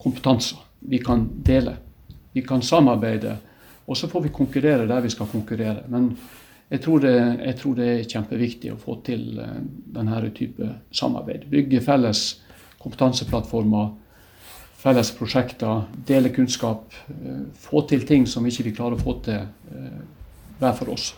kompetanser 0.00 0.60
vi 0.84 1.00
kan 1.04 1.28
dele. 1.44 1.76
Vi 2.34 2.42
kan 2.42 2.62
samarbeide, 2.62 3.36
og 3.86 3.96
så 3.96 4.08
får 4.10 4.26
vi 4.26 4.32
konkurrere 4.34 4.88
der 4.88 5.04
vi 5.04 5.12
skal 5.12 5.30
konkurrere. 5.30 5.84
Men 5.88 6.12
jeg 6.70 6.80
tror, 6.82 7.00
det, 7.04 7.14
jeg 7.44 7.56
tror 7.60 7.74
det 7.78 7.88
er 7.90 8.06
kjempeviktig 8.08 8.72
å 8.72 8.80
få 8.80 8.96
til 9.06 9.38
eh, 9.38 9.58
denne 9.94 10.22
type 10.34 10.70
samarbeid. 10.90 11.44
Bygge 11.52 11.82
felles 11.84 12.24
kompetanseplattformer, 12.82 13.92
felles 14.80 15.12
prosjekter, 15.16 15.84
dele 16.08 16.32
kunnskap. 16.34 16.96
Eh, 17.12 17.44
få 17.68 17.84
til 17.88 18.06
ting 18.08 18.26
som 18.26 18.46
ikke 18.48 18.66
vi 18.70 18.74
klarer 18.76 18.98
å 18.98 19.04
få 19.04 19.18
til 19.28 19.44
eh, 19.44 20.00
hver 20.58 20.74
for 20.80 20.96
oss. 20.96 21.12